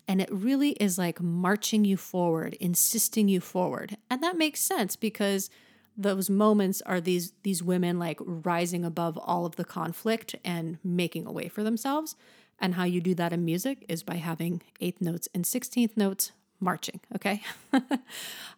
And 0.07 0.21
it 0.21 0.29
really 0.31 0.71
is 0.71 0.97
like 0.97 1.21
marching 1.21 1.85
you 1.85 1.97
forward, 1.97 2.55
insisting 2.55 3.27
you 3.27 3.41
forward. 3.41 3.97
And 4.09 4.23
that 4.23 4.35
makes 4.35 4.59
sense 4.59 4.95
because 4.95 5.51
those 5.95 6.31
moments 6.31 6.81
are 6.87 6.99
these 6.99 7.33
these 7.43 7.61
women 7.61 7.99
like 7.99 8.17
rising 8.21 8.83
above 8.83 9.19
all 9.19 9.45
of 9.45 9.55
the 9.55 9.65
conflict 9.65 10.33
and 10.43 10.79
making 10.83 11.27
a 11.27 11.31
way 11.31 11.47
for 11.47 11.61
themselves. 11.61 12.15
And 12.57 12.73
how 12.73 12.85
you 12.85 13.01
do 13.01 13.13
that 13.13 13.33
in 13.33 13.45
music 13.45 13.85
is 13.87 14.01
by 14.01 14.15
having 14.15 14.63
eighth 14.79 14.99
notes 14.99 15.27
and 15.35 15.45
16th 15.45 15.95
notes 15.95 16.31
marching, 16.61 16.99
okay? 17.15 17.41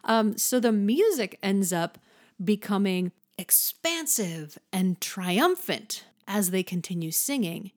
um, 0.04 0.36
so 0.38 0.60
the 0.60 0.72
music 0.72 1.38
ends 1.42 1.72
up 1.72 1.98
becoming 2.42 3.12
expansive 3.38 4.58
and 4.72 5.00
triumphant 5.00 6.04
as 6.28 6.50
they 6.50 6.62
continue 6.62 7.10
singing 7.10 7.72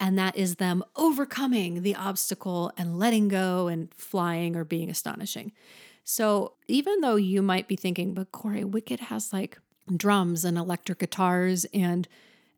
and 0.00 0.18
that 0.18 0.36
is 0.36 0.56
them 0.56 0.84
overcoming 0.96 1.82
the 1.82 1.94
obstacle 1.94 2.72
and 2.76 2.98
letting 2.98 3.28
go 3.28 3.68
and 3.68 3.92
flying 3.94 4.56
or 4.56 4.64
being 4.64 4.90
astonishing. 4.90 5.52
So 6.04 6.54
even 6.68 7.00
though 7.00 7.16
you 7.16 7.42
might 7.42 7.68
be 7.68 7.76
thinking, 7.76 8.14
but 8.14 8.32
Corey, 8.32 8.64
Wicked 8.64 9.00
has 9.00 9.32
like 9.32 9.58
drums 9.94 10.44
and 10.44 10.58
electric 10.58 10.98
guitars 10.98 11.64
and 11.72 12.08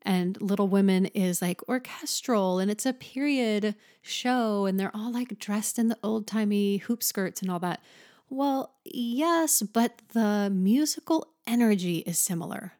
and 0.06 0.40
Little 0.40 0.68
Women 0.68 1.06
is 1.06 1.42
like 1.42 1.68
orchestral 1.68 2.60
and 2.60 2.70
it's 2.70 2.86
a 2.86 2.92
period 2.92 3.74
show 4.00 4.64
and 4.64 4.78
they're 4.78 4.94
all 4.94 5.12
like 5.12 5.38
dressed 5.38 5.78
in 5.78 5.88
the 5.88 5.98
old 6.02 6.26
timey 6.26 6.78
hoop 6.78 7.02
skirts 7.02 7.42
and 7.42 7.50
all 7.50 7.58
that. 7.58 7.82
Well, 8.30 8.74
yes, 8.84 9.62
but 9.62 10.00
the 10.12 10.48
musical 10.50 11.28
energy 11.46 11.98
is 11.98 12.18
similar. 12.18 12.74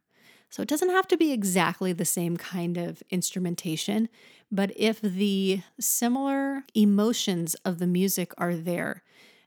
So 0.49 0.63
it 0.63 0.69
doesn't 0.69 0.91
have 0.91 1.09
to 1.09 1.17
be 1.17 1.33
exactly 1.33 1.93
the 1.93 2.05
same 2.05 2.37
kind 2.37 2.79
of 2.79 3.03
instrumentation, 3.11 4.09
but 4.51 4.73
if 4.77 5.01
the 5.01 5.63
similar 5.81 6.65
emotions 6.75 7.55
of 7.57 7.79
the 7.79 7.87
music 7.87 8.33
are 8.39 8.55
there, 8.55 9.03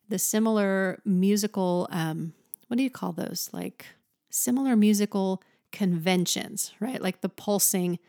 the 0.09 0.19
similar 0.19 1.00
musical, 1.05 1.88
um, 1.91 2.33
what 2.67 2.77
do 2.77 2.83
you 2.83 2.89
call 2.89 3.13
those? 3.13 3.50
Like 3.53 3.86
similar 4.29 4.75
musical 4.75 5.41
conventions, 5.71 6.73
right? 6.79 7.01
Like 7.01 7.21
the 7.21 7.29
pulsing 7.29 7.99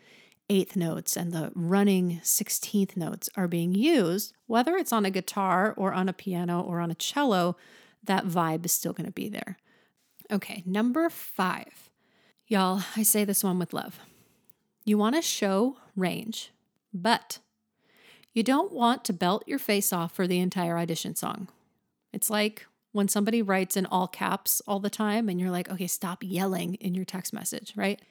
eighth 0.49 0.75
notes 0.75 1.15
and 1.15 1.31
the 1.31 1.51
running 1.55 2.19
16th 2.23 2.97
notes 2.97 3.29
are 3.35 3.47
being 3.47 3.73
used, 3.73 4.33
whether 4.47 4.75
it's 4.75 4.91
on 4.91 5.05
a 5.05 5.11
guitar 5.11 5.73
or 5.77 5.93
on 5.93 6.09
a 6.09 6.13
piano 6.13 6.61
or 6.61 6.81
on 6.81 6.91
a 6.91 6.95
cello, 6.95 7.55
that 8.03 8.25
vibe 8.25 8.65
is 8.65 8.71
still 8.71 8.93
going 8.93 9.05
to 9.05 9.13
be 9.13 9.29
there. 9.29 9.57
Okay, 10.29 10.63
number 10.65 11.09
five. 11.09 11.89
Y'all, 12.47 12.83
I 12.97 13.03
say 13.03 13.23
this 13.23 13.43
one 13.43 13.59
with 13.59 13.73
love. 13.73 13.99
You 14.83 14.97
want 14.97 15.15
to 15.15 15.21
show 15.21 15.77
range, 15.95 16.51
but 16.93 17.39
you 18.33 18.43
don't 18.43 18.73
want 18.73 19.05
to 19.05 19.13
belt 19.13 19.43
your 19.47 19.59
face 19.59 19.93
off 19.93 20.13
for 20.13 20.27
the 20.27 20.39
entire 20.39 20.77
audition 20.77 21.15
song. 21.15 21.47
It's 22.11 22.29
like 22.29 22.65
when 22.91 23.07
somebody 23.07 23.41
writes 23.41 23.77
in 23.77 23.85
all 23.85 24.07
caps 24.07 24.61
all 24.67 24.79
the 24.79 24.89
time 24.89 25.29
and 25.29 25.39
you're 25.39 25.51
like, 25.51 25.69
okay, 25.69 25.87
stop 25.87 26.19
yelling 26.21 26.75
in 26.75 26.93
your 26.93 27.05
text 27.05 27.33
message, 27.33 27.73
right? 27.75 28.01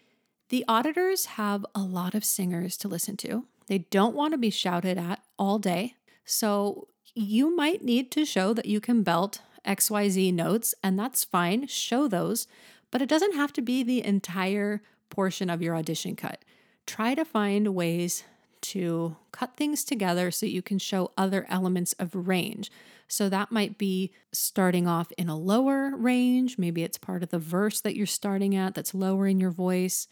The 0.49 0.65
auditors 0.67 1.27
have 1.27 1.65
a 1.75 1.81
lot 1.81 2.15
of 2.15 2.25
singers 2.25 2.77
to 2.79 2.89
listen 2.89 3.17
to. 3.19 3.47
They 3.67 3.79
don't 3.79 4.17
want 4.17 4.33
to 4.33 4.39
be 4.39 4.51
shouted 4.51 4.99
at 4.99 5.23
all 5.39 5.59
day. 5.59 5.95
So 6.25 6.89
you 7.15 7.55
might 7.55 7.85
need 7.85 8.11
to 8.13 8.25
show 8.25 8.53
that 8.55 8.67
you 8.67 8.81
can 8.81 9.03
belt 9.03 9.43
XYZ 9.67 10.33
notes, 10.33 10.75
and 10.83 10.99
that's 10.99 11.25
fine. 11.25 11.67
Show 11.67 12.09
those, 12.09 12.47
but 12.91 13.03
it 13.03 13.09
doesn't 13.09 13.35
have 13.35 13.53
to 13.55 13.63
be 13.63 13.83
the 13.83 14.05
entire 14.05 14.83
portion 15.11 15.51
of 15.51 15.63
your 15.63 15.77
audition 15.77 16.17
cut. 16.17 16.45
Try 16.87 17.15
to 17.15 17.25
find 17.25 17.75
ways 17.75 18.25
to 18.63 19.17
cut 19.33 19.57
things 19.57 19.85
together 19.85 20.31
so 20.31 20.47
you 20.47 20.63
can 20.63 20.79
show 20.79 21.13
other 21.17 21.47
elements 21.49 21.93
of 21.95 22.15
range. 22.15 22.71
So 23.09 23.29
that 23.29 23.51
might 23.51 23.77
be 23.77 24.13
starting 24.33 24.87
off 24.87 25.11
in 25.19 25.29
a 25.29 25.37
lower 25.37 25.97
range. 25.97 26.59
Maybe 26.59 26.83
it's 26.85 26.99
part 26.99 27.23
of 27.23 27.31
the 27.31 27.39
verse 27.39 27.81
that 27.81 27.97
you're 27.97 28.07
starting 28.07 28.55
at 28.55 28.75
that's 28.75 28.95
lowering 28.95 29.41
your 29.41 29.51
voice, 29.51 30.07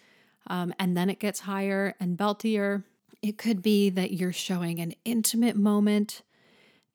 um, 0.48 0.74
and 0.78 0.96
then 0.96 1.08
it 1.08 1.20
gets 1.20 1.40
higher 1.40 1.94
and 2.00 2.18
beltier. 2.18 2.82
It 3.22 3.38
could 3.38 3.62
be 3.62 3.90
that 3.90 4.12
you're 4.12 4.32
showing 4.32 4.80
an 4.80 4.94
intimate 5.04 5.56
moment, 5.56 6.22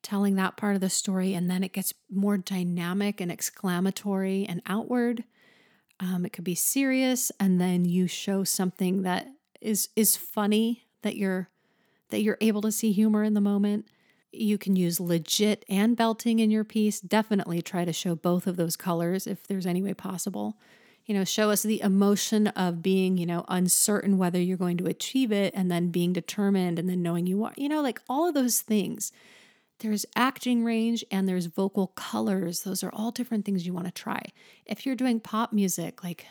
telling 0.01 0.36
that 0.36 0.57
part 0.57 0.75
of 0.75 0.81
the 0.81 0.89
story, 0.89 1.33
and 1.33 1.50
then 1.50 1.63
it 1.63 1.72
gets 1.72 1.93
more 2.12 2.38
dynamic 2.38 3.22
and 3.22 3.31
exclamatory 3.31 4.45
and 4.45 4.62
outward. 4.65 5.24
Um, 6.00 6.25
it 6.25 6.33
could 6.33 6.43
be 6.43 6.55
serious, 6.55 7.31
and 7.39 7.62
then 7.62 7.86
you 7.86 8.07
show 8.07 8.43
something 8.43 9.03
that 9.03 9.27
is 9.62 9.88
is 9.95 10.17
funny 10.17 10.83
that 11.03 11.15
you're 11.15 11.50
that 12.10 12.22
you're 12.22 12.38
able 12.41 12.62
to 12.62 12.72
see 12.72 12.91
humor 12.91 13.24
in 13.24 13.33
the 13.33 13.41
moment. 13.41 13.88
You 14.31 14.57
can 14.57 14.75
use 14.75 15.00
legit 15.00 15.63
and 15.69 15.95
belting 15.95 16.39
in 16.39 16.51
your 16.51 16.63
piece. 16.63 17.00
Definitely 17.00 17.62
try 17.62 17.86
to 17.86 17.93
show 17.93 18.15
both 18.15 18.48
of 18.48 18.55
those 18.55 18.75
colors 18.75 19.27
if 19.27 19.45
there's 19.48 19.65
any 19.65 19.81
way 19.81 19.93
possible. 19.93 20.57
You 21.05 21.13
know, 21.13 21.24
show 21.24 21.50
us 21.50 21.63
the 21.63 21.81
emotion 21.81 22.48
of 22.48 22.81
being, 22.81 23.17
you 23.17 23.25
know, 23.25 23.45
uncertain 23.48 24.17
whether 24.17 24.39
you're 24.39 24.57
going 24.57 24.77
to 24.77 24.86
achieve 24.86 25.31
it 25.31 25.53
and 25.55 25.69
then 25.69 25.89
being 25.89 26.13
determined 26.13 26.79
and 26.79 26.88
then 26.88 27.01
knowing 27.01 27.27
you 27.27 27.43
are, 27.43 27.53
you 27.57 27.67
know, 27.67 27.81
like 27.81 28.01
all 28.07 28.27
of 28.27 28.33
those 28.33 28.62
things. 28.62 29.12
There's 29.79 30.05
acting 30.15 30.63
range 30.63 31.03
and 31.12 31.27
there's 31.27 31.48
vocal 31.48 31.88
colors. 31.88 32.62
Those 32.62 32.83
are 32.83 32.93
all 32.93 33.12
different 33.12 33.43
things 33.43 33.65
you 33.65 33.74
want 33.74 33.88
to 33.88 33.91
try. 33.91 34.22
If 34.65 34.86
you're 34.86 34.95
doing 34.95 35.19
pop 35.19 35.51
music, 35.51 36.03
like 36.03 36.25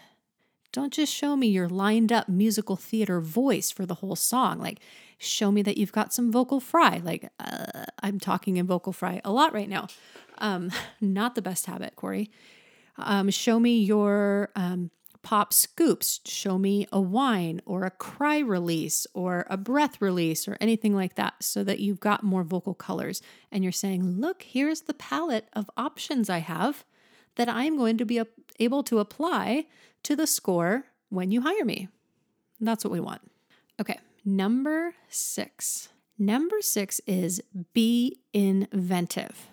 don't 0.73 0.93
just 0.93 1.15
show 1.15 1.37
me 1.37 1.49
your 1.49 1.69
lined 1.69 2.11
up 2.11 2.29
musical 2.29 2.77
theater 2.77 3.21
voice 3.21 3.71
for 3.71 3.85
the 3.85 3.97
whole 3.97 4.17
song. 4.17 4.59
Like, 4.59 4.81
show 5.19 5.53
me 5.53 5.63
that 5.63 5.77
you've 5.77 5.93
got 5.93 6.13
some 6.13 6.33
vocal 6.33 6.61
fry. 6.61 7.01
Like, 7.05 7.31
uh, 7.39 7.85
I'm 8.03 8.19
talking 8.19 8.57
in 8.57 8.67
vocal 8.67 8.93
fry 8.93 9.21
a 9.25 9.31
lot 9.31 9.53
right 9.53 9.69
now. 9.69 9.89
Um, 10.39 10.71
not 11.01 11.35
the 11.35 11.43
best 11.43 11.67
habit, 11.67 11.95
Corey. 11.95 12.31
Um, 12.97 13.31
show 13.31 13.61
me 13.61 13.79
your 13.79 14.51
um, 14.57 14.91
pop 15.23 15.53
scoops. 15.53 16.21
Show 16.25 16.59
me 16.59 16.87
a 16.91 17.01
whine 17.01 17.61
or 17.65 17.85
a 17.85 17.91
cry 17.91 18.39
release 18.39 19.07
or 19.15 19.47
a 19.49 19.57
breath 19.57 20.01
release 20.01 20.49
or 20.49 20.57
anything 20.61 20.95
like 20.95 21.15
that 21.17 21.35
so 21.41 21.63
that 21.65 21.81
you've 21.81 22.01
got 22.01 22.23
more 22.23 22.43
vocal 22.43 22.75
colors. 22.75 23.23
And 23.51 23.63
you're 23.63 23.73
saying, 23.73 24.21
look, 24.21 24.43
here's 24.43 24.83
the 24.83 24.95
palette 24.95 25.49
of 25.53 25.71
options 25.77 26.29
I 26.29 26.39
have 26.39 26.85
that 27.37 27.49
I'm 27.49 27.77
going 27.77 27.97
to 27.99 28.05
be 28.05 28.23
able 28.59 28.83
to 28.85 28.99
apply 28.99 29.67
to 30.05 30.17
the 30.17 30.27
score 30.27 30.85
when 31.09 31.31
you 31.31 31.43
hire 31.43 31.65
me. 31.65 31.89
That's 32.61 32.85
what 32.85 32.93
we 32.93 33.01
want. 33.01 33.23
Okay, 33.81 33.99
number 34.25 34.95
six. 35.09 35.89
Number 36.19 36.61
six 36.61 37.01
is 37.07 37.43
be 37.73 38.21
inventive. 38.33 39.49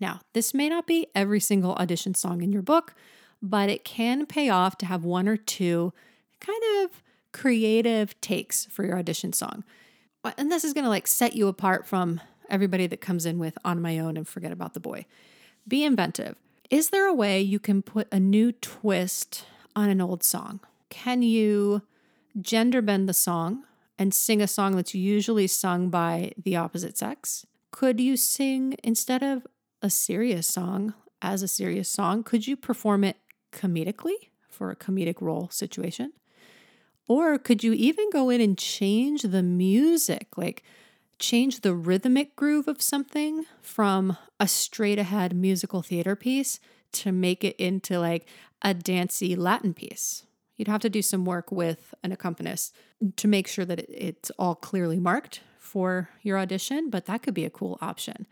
Now, 0.00 0.20
this 0.32 0.52
may 0.52 0.68
not 0.68 0.86
be 0.86 1.06
every 1.14 1.40
single 1.40 1.74
audition 1.74 2.14
song 2.14 2.42
in 2.42 2.52
your 2.52 2.62
book, 2.62 2.94
but 3.40 3.68
it 3.68 3.84
can 3.84 4.26
pay 4.26 4.48
off 4.48 4.76
to 4.78 4.86
have 4.86 5.04
one 5.04 5.28
or 5.28 5.36
two 5.36 5.92
kind 6.40 6.62
of 6.82 7.02
creative 7.32 8.20
takes 8.20 8.66
for 8.66 8.84
your 8.84 8.98
audition 8.98 9.32
song. 9.32 9.64
And 10.36 10.50
this 10.50 10.64
is 10.64 10.72
going 10.72 10.84
to 10.84 10.90
like 10.90 11.06
set 11.06 11.36
you 11.36 11.46
apart 11.46 11.86
from 11.86 12.20
everybody 12.50 12.86
that 12.88 13.00
comes 13.00 13.26
in 13.26 13.38
with 13.38 13.56
On 13.64 13.80
My 13.80 13.98
Own 13.98 14.16
and 14.16 14.26
Forget 14.26 14.52
About 14.52 14.74
the 14.74 14.80
Boy. 14.80 15.06
Be 15.68 15.84
inventive. 15.84 16.36
Is 16.68 16.90
there 16.90 17.06
a 17.06 17.14
way 17.14 17.40
you 17.40 17.60
can 17.60 17.80
put 17.80 18.08
a 18.10 18.18
new 18.18 18.50
twist 18.52 19.44
on 19.76 19.90
an 19.90 20.00
old 20.00 20.24
song? 20.24 20.58
Can 20.88 21.22
you 21.22 21.82
gender 22.40 22.82
bend 22.82 23.08
the 23.08 23.14
song 23.14 23.64
and 23.98 24.12
sing 24.12 24.42
a 24.42 24.48
song 24.48 24.74
that's 24.74 24.94
usually 24.94 25.46
sung 25.46 25.90
by 25.90 26.32
the 26.42 26.56
opposite 26.56 26.98
sex? 26.98 27.46
Could 27.70 28.00
you 28.00 28.16
sing 28.16 28.74
instead 28.82 29.22
of 29.22 29.46
a 29.82 29.90
serious 29.90 30.46
song 30.46 30.94
as 31.22 31.42
a 31.42 31.48
serious 31.48 31.88
song? 31.88 32.24
Could 32.24 32.46
you 32.46 32.56
perform 32.56 33.04
it 33.04 33.18
comedically 33.52 34.30
for 34.48 34.70
a 34.70 34.76
comedic 34.76 35.20
role 35.20 35.48
situation? 35.50 36.12
Or 37.08 37.38
could 37.38 37.62
you 37.62 37.72
even 37.72 38.10
go 38.10 38.30
in 38.30 38.40
and 38.40 38.58
change 38.58 39.22
the 39.22 39.42
music, 39.42 40.36
like 40.36 40.64
change 41.18 41.60
the 41.60 41.74
rhythmic 41.74 42.34
groove 42.36 42.68
of 42.68 42.82
something 42.82 43.44
from 43.62 44.16
a 44.40 44.48
straight 44.48 44.98
ahead 44.98 45.34
musical 45.34 45.82
theater 45.82 46.16
piece 46.16 46.58
to 47.02 47.12
make 47.12 47.44
it 47.44 47.56
into 47.56 47.98
like 47.98 48.26
a 48.62 48.74
dancey 48.74 49.36
Latin 49.36 49.74
piece? 49.74 50.24
You'd 50.56 50.68
have 50.68 50.80
to 50.80 50.90
do 50.90 51.02
some 51.02 51.24
work 51.24 51.52
with 51.52 51.94
an 52.02 52.12
accompanist 52.12 52.74
to 53.16 53.28
make 53.28 53.46
sure 53.46 53.64
that 53.64 53.80
it's 53.88 54.30
all 54.38 54.54
clearly 54.54 54.98
marked 54.98 55.40
for 55.58 56.08
your 56.22 56.38
audition, 56.38 56.88
but 56.88 57.06
that 57.06 57.22
could 57.22 57.34
be 57.34 57.44
a 57.44 57.50
cool 57.50 57.78
option. 57.82 58.26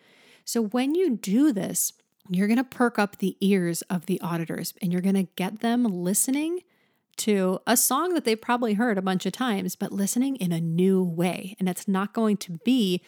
So 0.45 0.63
when 0.63 0.95
you 0.95 1.17
do 1.17 1.53
this, 1.53 1.93
you're 2.31 2.47
going 2.47 2.57
to 2.57 2.65
perk 2.65 2.99
up 2.99 3.19
the 3.19 3.37
ears 3.41 3.83
of 3.83 4.07
the 4.07 4.21
auditors 4.21 4.73
and 4.81 4.93
you're 4.93 5.03
going 5.03 5.15
to 5.15 5.29
get 5.37 5.61
them 5.61 5.85
listening 5.85 6.61
to 7.17 7.61
a 7.67 7.77
song 7.77 8.15
that 8.15 8.25
they've 8.25 8.41
probably 8.41 8.75
heard 8.75 8.99
a 8.99 9.03
bunch 9.03 9.27
of 9.27 9.33
times, 9.33 9.77
but 9.77 9.93
listening 9.93 10.37
in 10.37 10.53
a 10.53 10.61
new 10.61 11.03
way. 11.03 11.55
And 11.59 11.69
it's 11.69 11.87
not 11.87 12.13
going 12.13 12.39
to 12.39 12.59
be 12.65 13.03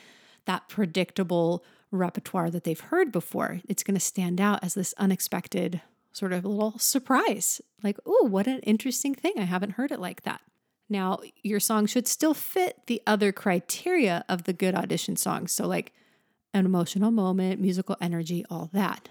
that 0.44 0.68
predictable 0.68 1.64
repertoire 1.90 2.50
that 2.50 2.64
they've 2.64 2.78
heard 2.78 3.12
before. 3.12 3.60
It's 3.68 3.82
going 3.82 3.94
to 3.94 4.00
stand 4.00 4.40
out 4.40 4.62
as 4.62 4.74
this 4.74 4.94
unexpected 4.98 5.80
sort 6.12 6.32
of 6.32 6.44
little 6.44 6.78
surprise. 6.78 7.60
Like, 7.82 7.98
oh, 8.06 8.26
what 8.28 8.46
an 8.46 8.60
interesting 8.60 9.14
thing. 9.14 9.34
I 9.38 9.44
haven't 9.44 9.72
heard 9.72 9.92
it 9.92 10.00
like 10.00 10.22
that. 10.22 10.40
Now, 10.88 11.18
your 11.42 11.60
song 11.60 11.86
should 11.86 12.06
still 12.06 12.34
fit 12.34 12.80
the 12.86 13.02
other 13.06 13.32
criteria 13.32 14.24
of 14.28 14.44
the 14.44 14.52
good 14.52 14.74
audition 14.74 15.16
songs. 15.16 15.52
So, 15.52 15.66
like 15.66 15.92
an 16.54 16.64
emotional 16.64 17.10
moment, 17.10 17.60
musical 17.60 17.96
energy, 18.00 18.44
all 18.48 18.70
that. 18.72 19.08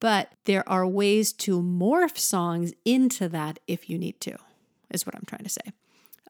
But 0.00 0.32
there 0.46 0.66
are 0.68 0.86
ways 0.86 1.32
to 1.34 1.60
morph 1.62 2.16
songs 2.16 2.72
into 2.84 3.28
that 3.28 3.60
if 3.66 3.90
you 3.90 3.98
need 3.98 4.20
to, 4.22 4.36
is 4.90 5.04
what 5.04 5.14
I'm 5.14 5.24
trying 5.26 5.44
to 5.44 5.50
say. 5.50 5.72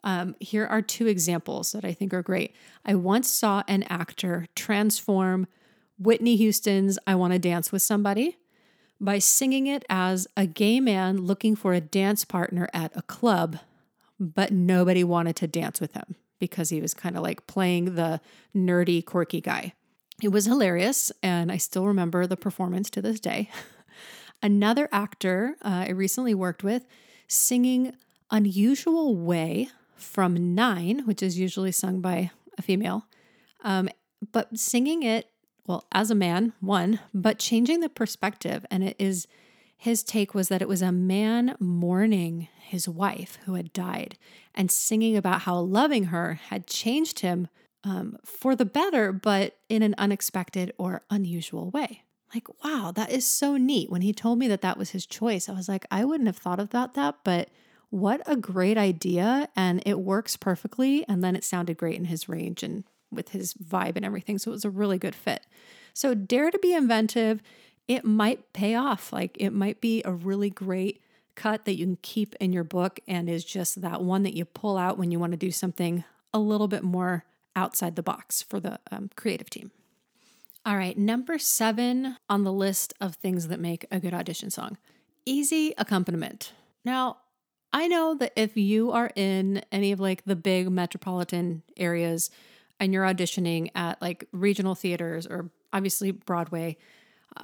Um, 0.02 0.34
here 0.40 0.66
are 0.66 0.82
two 0.82 1.06
examples 1.06 1.72
that 1.72 1.84
I 1.84 1.92
think 1.92 2.12
are 2.12 2.22
great. 2.22 2.54
I 2.84 2.94
once 2.94 3.30
saw 3.30 3.62
an 3.68 3.84
actor 3.84 4.46
transform 4.54 5.46
Whitney 6.00 6.34
Houston's 6.36 6.98
I 7.06 7.14
Want 7.14 7.34
to 7.34 7.38
Dance 7.38 7.70
with 7.70 7.82
Somebody 7.82 8.38
by 8.98 9.18
singing 9.18 9.66
it 9.66 9.84
as 9.90 10.26
a 10.34 10.46
gay 10.46 10.80
man 10.80 11.18
looking 11.18 11.54
for 11.54 11.74
a 11.74 11.80
dance 11.80 12.24
partner 12.24 12.70
at 12.72 12.90
a 12.96 13.02
club, 13.02 13.58
but 14.18 14.50
nobody 14.50 15.04
wanted 15.04 15.36
to 15.36 15.46
dance 15.46 15.78
with 15.78 15.92
him 15.92 16.16
because 16.38 16.70
he 16.70 16.80
was 16.80 16.94
kind 16.94 17.18
of 17.18 17.22
like 17.22 17.46
playing 17.46 17.96
the 17.96 18.22
nerdy, 18.56 19.04
quirky 19.04 19.42
guy. 19.42 19.74
It 20.22 20.28
was 20.28 20.46
hilarious, 20.46 21.12
and 21.22 21.52
I 21.52 21.58
still 21.58 21.86
remember 21.86 22.26
the 22.26 22.36
performance 22.36 22.88
to 22.90 23.02
this 23.02 23.20
day. 23.20 23.50
Another 24.42 24.88
actor 24.90 25.56
uh, 25.62 25.84
I 25.86 25.90
recently 25.90 26.32
worked 26.34 26.64
with 26.64 26.86
singing 27.28 27.94
Unusual 28.30 29.16
Way 29.16 29.68
from 29.96 30.54
Nine, 30.54 31.00
which 31.04 31.22
is 31.22 31.38
usually 31.38 31.72
sung 31.72 32.00
by 32.00 32.30
a 32.56 32.62
female, 32.62 33.06
um, 33.64 33.90
but 34.32 34.58
singing 34.58 35.02
it, 35.02 35.26
well, 35.66 35.86
as 35.92 36.10
a 36.10 36.14
man, 36.14 36.52
one, 36.60 37.00
but 37.12 37.38
changing 37.38 37.80
the 37.80 37.88
perspective. 37.88 38.66
And 38.70 38.82
it 38.84 38.96
is 38.98 39.26
his 39.76 40.02
take 40.02 40.34
was 40.34 40.48
that 40.48 40.60
it 40.60 40.68
was 40.68 40.82
a 40.82 40.92
man 40.92 41.56
mourning 41.58 42.48
his 42.60 42.86
wife 42.86 43.38
who 43.46 43.54
had 43.54 43.72
died 43.72 44.18
and 44.54 44.70
singing 44.70 45.16
about 45.16 45.42
how 45.42 45.58
loving 45.58 46.04
her 46.04 46.34
had 46.34 46.66
changed 46.66 47.20
him 47.20 47.48
um, 47.82 48.18
for 48.24 48.54
the 48.54 48.66
better, 48.66 49.10
but 49.10 49.56
in 49.70 49.82
an 49.82 49.94
unexpected 49.96 50.72
or 50.76 51.02
unusual 51.08 51.70
way. 51.70 52.02
Like, 52.34 52.46
wow, 52.62 52.92
that 52.94 53.10
is 53.10 53.26
so 53.26 53.56
neat. 53.56 53.90
When 53.90 54.02
he 54.02 54.12
told 54.12 54.38
me 54.38 54.48
that 54.48 54.60
that 54.60 54.76
was 54.76 54.90
his 54.90 55.06
choice, 55.06 55.48
I 55.48 55.52
was 55.52 55.68
like, 55.68 55.86
I 55.90 56.04
wouldn't 56.04 56.28
have 56.28 56.36
thought 56.36 56.60
about 56.60 56.92
that, 56.94 57.16
but 57.24 57.48
what 57.88 58.22
a 58.26 58.36
great 58.36 58.78
idea. 58.78 59.48
And 59.56 59.82
it 59.84 59.98
works 59.98 60.36
perfectly. 60.36 61.08
And 61.08 61.24
then 61.24 61.34
it 61.34 61.42
sounded 61.42 61.76
great 61.76 61.96
in 61.96 62.04
his 62.04 62.28
range 62.28 62.62
and 62.62 62.84
with 63.12 63.30
his 63.30 63.54
vibe 63.54 63.96
and 63.96 64.04
everything. 64.04 64.38
So 64.38 64.50
it 64.50 64.54
was 64.54 64.64
a 64.64 64.70
really 64.70 64.98
good 64.98 65.14
fit. 65.14 65.46
So 65.94 66.14
dare 66.14 66.50
to 66.50 66.58
be 66.58 66.74
inventive. 66.74 67.42
It 67.88 68.04
might 68.04 68.52
pay 68.52 68.74
off. 68.74 69.12
Like, 69.12 69.36
it 69.38 69.50
might 69.50 69.80
be 69.80 70.02
a 70.04 70.12
really 70.12 70.50
great 70.50 71.02
cut 71.34 71.64
that 71.64 71.76
you 71.76 71.86
can 71.86 71.98
keep 72.02 72.34
in 72.36 72.52
your 72.52 72.64
book 72.64 73.00
and 73.08 73.28
is 73.28 73.44
just 73.44 73.80
that 73.80 74.02
one 74.02 74.22
that 74.22 74.34
you 74.34 74.44
pull 74.44 74.76
out 74.76 74.98
when 74.98 75.10
you 75.10 75.18
want 75.18 75.32
to 75.32 75.38
do 75.38 75.50
something 75.50 76.04
a 76.32 76.38
little 76.38 76.68
bit 76.68 76.82
more 76.82 77.24
outside 77.56 77.96
the 77.96 78.02
box 78.02 78.42
for 78.42 78.60
the 78.60 78.78
um, 78.90 79.10
creative 79.16 79.50
team. 79.50 79.70
All 80.64 80.76
right, 80.76 80.96
number 80.96 81.38
seven 81.38 82.16
on 82.28 82.44
the 82.44 82.52
list 82.52 82.92
of 83.00 83.14
things 83.14 83.48
that 83.48 83.58
make 83.58 83.86
a 83.90 83.98
good 83.98 84.14
audition 84.14 84.50
song 84.50 84.76
easy 85.26 85.74
accompaniment. 85.78 86.52
Now, 86.84 87.18
I 87.72 87.86
know 87.86 88.14
that 88.16 88.32
if 88.36 88.56
you 88.56 88.90
are 88.90 89.10
in 89.14 89.62
any 89.70 89.92
of 89.92 90.00
like 90.00 90.24
the 90.24 90.34
big 90.34 90.70
metropolitan 90.70 91.62
areas 91.76 92.30
and 92.80 92.92
you're 92.92 93.04
auditioning 93.04 93.70
at 93.74 94.00
like 94.02 94.26
regional 94.32 94.74
theaters 94.74 95.26
or 95.26 95.50
obviously 95.72 96.10
Broadway, 96.10 96.78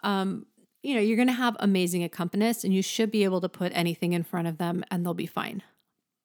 um, 0.02 0.46
you 0.82 0.94
know, 0.94 1.00
you're 1.00 1.16
going 1.16 1.28
to 1.28 1.34
have 1.34 1.56
amazing 1.60 2.08
accompanists 2.08 2.64
and 2.64 2.72
you 2.72 2.82
should 2.82 3.10
be 3.10 3.24
able 3.24 3.40
to 3.40 3.48
put 3.48 3.72
anything 3.74 4.12
in 4.12 4.24
front 4.24 4.48
of 4.48 4.58
them 4.58 4.84
and 4.90 5.04
they'll 5.04 5.14
be 5.14 5.26
fine. 5.26 5.62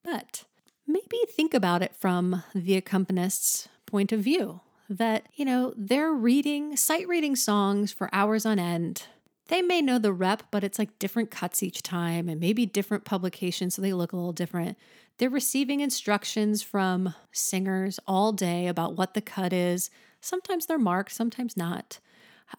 But 0.04 0.46
maybe 0.88 1.20
think 1.30 1.54
about 1.54 1.82
it 1.82 1.96
from 1.96 2.44
the 2.56 2.78
accompanist's 2.78 3.68
point 3.86 4.12
of 4.12 4.22
view 4.22 4.62
that, 4.90 5.28
you 5.34 5.46
know, 5.46 5.74
they're 5.76 6.12
reading, 6.12 6.76
sight 6.76 7.08
reading 7.08 7.36
songs 7.36 7.92
for 7.92 8.10
hours 8.14 8.46
on 8.46 8.60
end. 8.60 9.04
They 9.52 9.62
may 9.62 9.82
know 9.82 10.00
the 10.00 10.14
rep, 10.14 10.44
but 10.50 10.64
it's 10.64 10.80
like 10.80 10.98
different 10.98 11.30
cuts 11.30 11.62
each 11.62 11.84
time 11.84 12.30
and 12.30 12.40
maybe 12.40 12.66
different 12.66 13.04
publications, 13.04 13.76
so 13.76 13.82
they 13.82 13.92
look 13.92 14.14
a 14.14 14.16
little 14.16 14.32
different. 14.32 14.78
They're 15.18 15.30
receiving 15.30 15.82
instructions 15.82 16.64
from 16.64 17.14
singers 17.34 18.00
all 18.08 18.32
day 18.32 18.68
about 18.68 18.96
what 18.96 19.14
the 19.14 19.20
cut 19.20 19.52
is. 19.52 19.90
Sometimes 20.22 20.68
they're 20.68 20.80
marked, 20.80 21.12
sometimes 21.12 21.58
not. 21.58 22.00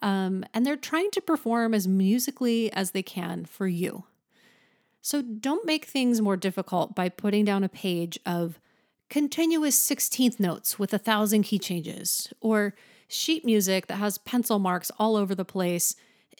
Um, 0.02 0.44
and 0.52 0.66
they're 0.66 0.76
trying 0.76 1.10
to 1.12 1.22
perform 1.22 1.72
as 1.72 1.88
musically 1.88 2.70
as 2.74 2.90
they 2.90 3.02
can 3.02 3.46
for 3.46 3.66
you. 3.66 4.04
So 5.00 5.22
don't 5.22 5.64
make 5.64 5.86
things 5.86 6.20
more 6.20 6.36
difficult 6.36 6.94
by 6.94 7.08
putting 7.08 7.46
down 7.46 7.64
a 7.64 7.70
page 7.70 8.18
of 8.26 8.60
continuous 9.08 9.80
16th 9.80 10.38
notes 10.38 10.78
with 10.78 10.92
a 10.92 10.98
thousand 10.98 11.44
key 11.44 11.58
changes, 11.58 12.34
or 12.42 12.74
sheet 13.08 13.46
music 13.46 13.86
that 13.86 13.96
has 13.96 14.18
pencil 14.18 14.58
marks 14.58 14.90
all 14.98 15.16
over 15.16 15.34
the 15.34 15.42
place, 15.42 15.96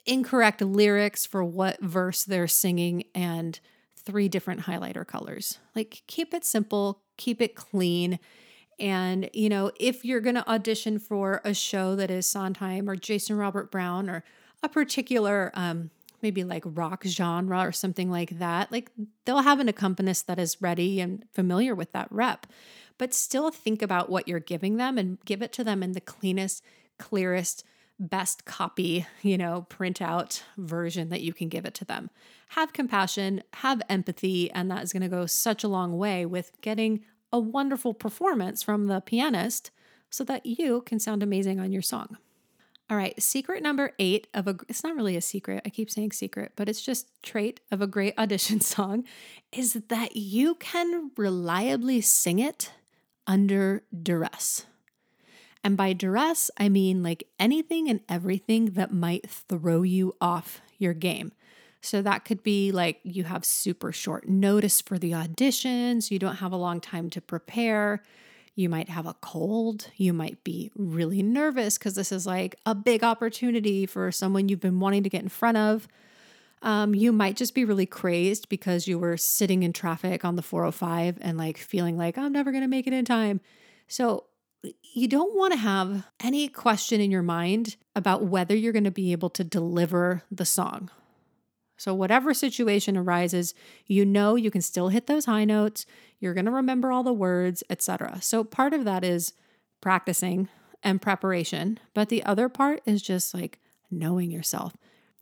incorrect 0.06 0.60
lyrics 0.60 1.26
for 1.26 1.44
what 1.44 1.80
verse 1.80 2.24
they're 2.24 2.48
singing, 2.48 3.04
and 3.14 3.60
three 3.96 4.28
different 4.28 4.62
highlighter 4.62 5.06
colors. 5.06 5.58
Like, 5.74 6.02
keep 6.06 6.34
it 6.34 6.44
simple, 6.44 7.02
keep 7.16 7.40
it 7.40 7.54
clean. 7.54 8.18
And, 8.80 9.30
you 9.32 9.48
know, 9.48 9.70
if 9.78 10.04
you're 10.04 10.20
going 10.20 10.34
to 10.34 10.50
audition 10.50 10.98
for 10.98 11.40
a 11.44 11.54
show 11.54 11.94
that 11.94 12.10
is 12.10 12.26
Sondheim 12.26 12.88
or 12.90 12.96
Jason 12.96 13.36
Robert 13.36 13.70
Brown 13.70 14.10
or 14.10 14.24
a 14.62 14.68
particular 14.68 15.52
um, 15.54 15.90
maybe 16.22 16.44
like 16.44 16.62
rock 16.64 17.04
genre 17.04 17.60
or 17.60 17.72
something 17.72 18.10
like 18.10 18.38
that, 18.38 18.72
like 18.72 18.90
they'll 19.24 19.42
have 19.42 19.60
an 19.60 19.68
accompanist 19.68 20.26
that 20.26 20.38
is 20.38 20.62
ready 20.62 21.00
and 21.00 21.24
familiar 21.32 21.74
with 21.74 21.92
that 21.92 22.08
rep. 22.10 22.46
But 22.98 23.12
still 23.12 23.50
think 23.50 23.82
about 23.82 24.10
what 24.10 24.28
you're 24.28 24.40
giving 24.40 24.76
them 24.76 24.98
and 24.98 25.18
give 25.24 25.42
it 25.42 25.52
to 25.54 25.64
them 25.64 25.82
in 25.82 25.92
the 25.92 26.00
cleanest, 26.00 26.64
clearest, 26.98 27.64
best 28.02 28.44
copy, 28.44 29.06
you 29.22 29.38
know, 29.38 29.66
printout 29.70 30.42
version 30.58 31.08
that 31.08 31.22
you 31.22 31.32
can 31.32 31.48
give 31.48 31.64
it 31.64 31.74
to 31.74 31.84
them. 31.84 32.10
Have 32.48 32.72
compassion, 32.72 33.42
have 33.54 33.80
empathy, 33.88 34.50
and 34.50 34.70
that 34.70 34.82
is 34.82 34.92
going 34.92 35.02
to 35.02 35.08
go 35.08 35.24
such 35.24 35.64
a 35.64 35.68
long 35.68 35.96
way 35.96 36.26
with 36.26 36.52
getting 36.60 37.04
a 37.32 37.38
wonderful 37.38 37.94
performance 37.94 38.62
from 38.62 38.86
the 38.86 39.00
pianist 39.00 39.70
so 40.10 40.24
that 40.24 40.44
you 40.44 40.82
can 40.82 40.98
sound 40.98 41.22
amazing 41.22 41.60
on 41.60 41.72
your 41.72 41.80
song. 41.80 42.18
All 42.90 42.96
right, 42.96 43.20
secret 43.22 43.62
number 43.62 43.92
eight 43.98 44.26
of 44.34 44.46
a, 44.46 44.56
it's 44.68 44.84
not 44.84 44.96
really 44.96 45.16
a 45.16 45.22
secret, 45.22 45.62
I 45.64 45.70
keep 45.70 45.90
saying 45.90 46.12
secret, 46.12 46.52
but 46.56 46.68
it's 46.68 46.82
just 46.82 47.22
trait 47.22 47.60
of 47.70 47.80
a 47.80 47.86
great 47.86 48.12
audition 48.18 48.60
song 48.60 49.04
is 49.52 49.74
that 49.88 50.16
you 50.16 50.56
can 50.56 51.12
reliably 51.16 52.00
sing 52.00 52.38
it 52.38 52.72
under 53.26 53.84
duress. 54.02 54.66
And 55.64 55.76
by 55.76 55.92
duress, 55.92 56.50
I 56.58 56.68
mean 56.68 57.02
like 57.02 57.28
anything 57.38 57.88
and 57.88 58.00
everything 58.08 58.72
that 58.72 58.92
might 58.92 59.28
throw 59.30 59.82
you 59.82 60.14
off 60.20 60.60
your 60.78 60.94
game. 60.94 61.32
So 61.80 62.00
that 62.02 62.24
could 62.24 62.42
be 62.42 62.72
like 62.72 63.00
you 63.02 63.24
have 63.24 63.44
super 63.44 63.92
short 63.92 64.28
notice 64.28 64.80
for 64.80 64.98
the 64.98 65.12
auditions, 65.12 66.10
you 66.10 66.18
don't 66.18 66.36
have 66.36 66.52
a 66.52 66.56
long 66.56 66.80
time 66.80 67.10
to 67.10 67.20
prepare, 67.20 68.02
You 68.54 68.68
might 68.68 68.88
have 68.90 69.06
a 69.06 69.14
cold. 69.14 69.88
You 69.96 70.12
might 70.12 70.44
be 70.44 70.70
really 70.76 71.22
nervous 71.22 71.78
because 71.78 71.94
this 71.94 72.12
is 72.12 72.26
like 72.26 72.54
a 72.66 72.74
big 72.74 73.02
opportunity 73.02 73.86
for 73.86 74.12
someone 74.12 74.48
you've 74.48 74.60
been 74.60 74.78
wanting 74.80 75.02
to 75.04 75.08
get 75.08 75.22
in 75.22 75.28
front 75.28 75.56
of. 75.56 75.88
Um, 76.60 76.94
you 76.94 77.12
might 77.12 77.36
just 77.36 77.54
be 77.54 77.64
really 77.64 77.86
crazed 77.86 78.48
because 78.48 78.86
you 78.86 78.98
were 78.98 79.16
sitting 79.16 79.62
in 79.62 79.72
traffic 79.72 80.24
on 80.24 80.36
the 80.36 80.42
405 80.42 81.18
and 81.20 81.36
like 81.38 81.58
feeling 81.58 81.96
like, 81.96 82.16
I'm 82.18 82.32
never 82.32 82.52
going 82.52 82.62
to 82.62 82.68
make 82.68 82.86
it 82.86 82.92
in 82.92 83.04
time. 83.04 83.40
So, 83.88 84.24
you 84.94 85.08
don't 85.08 85.36
want 85.36 85.52
to 85.52 85.58
have 85.58 86.06
any 86.20 86.48
question 86.48 87.00
in 87.00 87.10
your 87.10 87.22
mind 87.22 87.76
about 87.96 88.24
whether 88.24 88.54
you're 88.54 88.72
going 88.72 88.84
to 88.84 88.90
be 88.90 89.12
able 89.12 89.30
to 89.30 89.44
deliver 89.44 90.22
the 90.30 90.44
song. 90.44 90.90
So, 91.76 91.94
whatever 91.94 92.32
situation 92.32 92.96
arises, 92.96 93.54
you 93.86 94.04
know 94.04 94.36
you 94.36 94.50
can 94.50 94.62
still 94.62 94.88
hit 94.88 95.08
those 95.08 95.24
high 95.24 95.44
notes, 95.44 95.84
you're 96.20 96.34
going 96.34 96.44
to 96.44 96.52
remember 96.52 96.92
all 96.92 97.02
the 97.02 97.12
words, 97.12 97.64
etc. 97.68 98.18
So, 98.22 98.44
part 98.44 98.72
of 98.72 98.84
that 98.84 99.02
is 99.02 99.32
practicing 99.80 100.48
and 100.82 101.02
preparation, 101.02 101.80
but 101.94 102.08
the 102.08 102.22
other 102.24 102.48
part 102.48 102.82
is 102.86 103.02
just 103.02 103.34
like 103.34 103.58
knowing 103.90 104.30
yourself. 104.30 104.76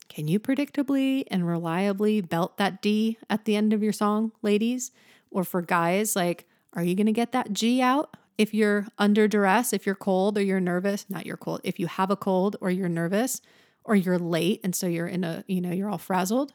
Can 0.08 0.28
you 0.28 0.40
predictably 0.40 1.24
and 1.30 1.46
reliably 1.46 2.20
belt 2.20 2.56
that 2.58 2.82
D 2.82 3.16
at 3.30 3.44
the 3.44 3.56
end 3.56 3.72
of 3.72 3.82
your 3.82 3.92
song, 3.92 4.32
ladies? 4.42 4.90
Or 5.30 5.44
for 5.44 5.62
guys, 5.62 6.16
like, 6.16 6.46
are 6.74 6.82
you 6.82 6.94
going 6.94 7.06
to 7.06 7.12
get 7.12 7.32
that 7.32 7.52
G 7.52 7.80
out 7.80 8.16
if 8.38 8.54
you're 8.54 8.86
under 8.98 9.28
duress, 9.28 9.72
if 9.72 9.86
you're 9.86 9.94
cold 9.94 10.38
or 10.38 10.40
you're 10.40 10.60
nervous? 10.60 11.06
Not 11.08 11.26
you're 11.26 11.36
cold, 11.36 11.60
if 11.64 11.78
you 11.78 11.86
have 11.86 12.10
a 12.10 12.16
cold 12.16 12.56
or 12.60 12.70
you're 12.70 12.88
nervous 12.88 13.40
or 13.84 13.94
you're 13.94 14.18
late 14.18 14.60
and 14.62 14.74
so 14.74 14.86
you're 14.86 15.06
in 15.06 15.24
a, 15.24 15.44
you 15.46 15.60
know, 15.60 15.72
you're 15.72 15.90
all 15.90 15.98
frazzled. 15.98 16.52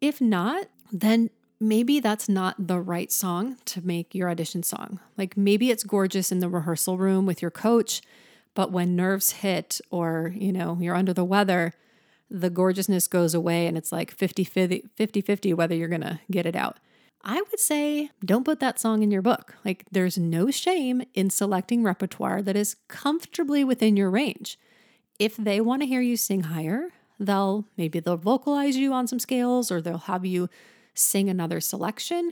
If 0.00 0.20
not, 0.20 0.66
then 0.92 1.30
maybe 1.60 2.00
that's 2.00 2.28
not 2.28 2.66
the 2.66 2.80
right 2.80 3.10
song 3.10 3.56
to 3.64 3.84
make 3.86 4.14
your 4.14 4.28
audition 4.28 4.62
song. 4.62 5.00
Like 5.16 5.36
maybe 5.36 5.70
it's 5.70 5.84
gorgeous 5.84 6.30
in 6.30 6.40
the 6.40 6.48
rehearsal 6.48 6.98
room 6.98 7.26
with 7.26 7.40
your 7.40 7.50
coach, 7.50 8.02
but 8.54 8.70
when 8.70 8.96
nerves 8.96 9.32
hit 9.32 9.80
or, 9.90 10.32
you 10.36 10.52
know, 10.52 10.78
you're 10.80 10.94
under 10.94 11.12
the 11.12 11.24
weather, 11.24 11.72
the 12.30 12.50
gorgeousness 12.50 13.08
goes 13.08 13.34
away 13.34 13.66
and 13.66 13.76
it's 13.76 13.92
like 13.92 14.10
50 14.10 14.44
50 14.44 15.20
50 15.20 15.54
whether 15.54 15.74
you're 15.74 15.88
going 15.88 16.00
to 16.00 16.20
get 16.30 16.46
it 16.46 16.56
out. 16.56 16.78
I 17.24 17.40
would 17.40 17.58
say 17.58 18.10
don't 18.22 18.44
put 18.44 18.60
that 18.60 18.78
song 18.78 19.02
in 19.02 19.10
your 19.10 19.22
book. 19.22 19.54
Like 19.64 19.84
there's 19.90 20.18
no 20.18 20.50
shame 20.50 21.02
in 21.14 21.30
selecting 21.30 21.82
repertoire 21.82 22.42
that 22.42 22.54
is 22.54 22.76
comfortably 22.86 23.64
within 23.64 23.96
your 23.96 24.10
range. 24.10 24.58
If 25.18 25.36
they 25.36 25.60
want 25.60 25.82
to 25.82 25.86
hear 25.86 26.02
you 26.02 26.18
sing 26.18 26.44
higher, 26.44 26.90
they'll 27.18 27.66
maybe 27.78 27.98
they'll 27.98 28.18
vocalize 28.18 28.76
you 28.76 28.92
on 28.92 29.06
some 29.06 29.18
scales 29.18 29.72
or 29.72 29.80
they'll 29.80 29.98
have 29.98 30.26
you 30.26 30.50
sing 30.92 31.30
another 31.30 31.60
selection 31.60 32.30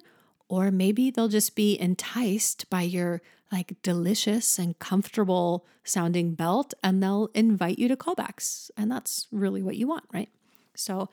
or 0.49 0.71
maybe 0.71 1.11
they'll 1.11 1.29
just 1.29 1.57
be 1.57 1.81
enticed 1.81 2.69
by 2.69 2.83
your 2.83 3.23
like 3.51 3.75
delicious 3.83 4.59
and 4.59 4.79
comfortable 4.79 5.65
sounding 5.85 6.35
belt 6.35 6.75
and 6.83 7.03
they'll 7.03 7.31
invite 7.35 7.79
you 7.79 7.89
to 7.89 7.97
callbacks. 7.97 8.71
And 8.77 8.91
that's 8.91 9.27
really 9.33 9.63
what 9.63 9.77
you 9.77 9.87
want, 9.87 10.05
right? 10.13 10.29
So, 10.75 11.09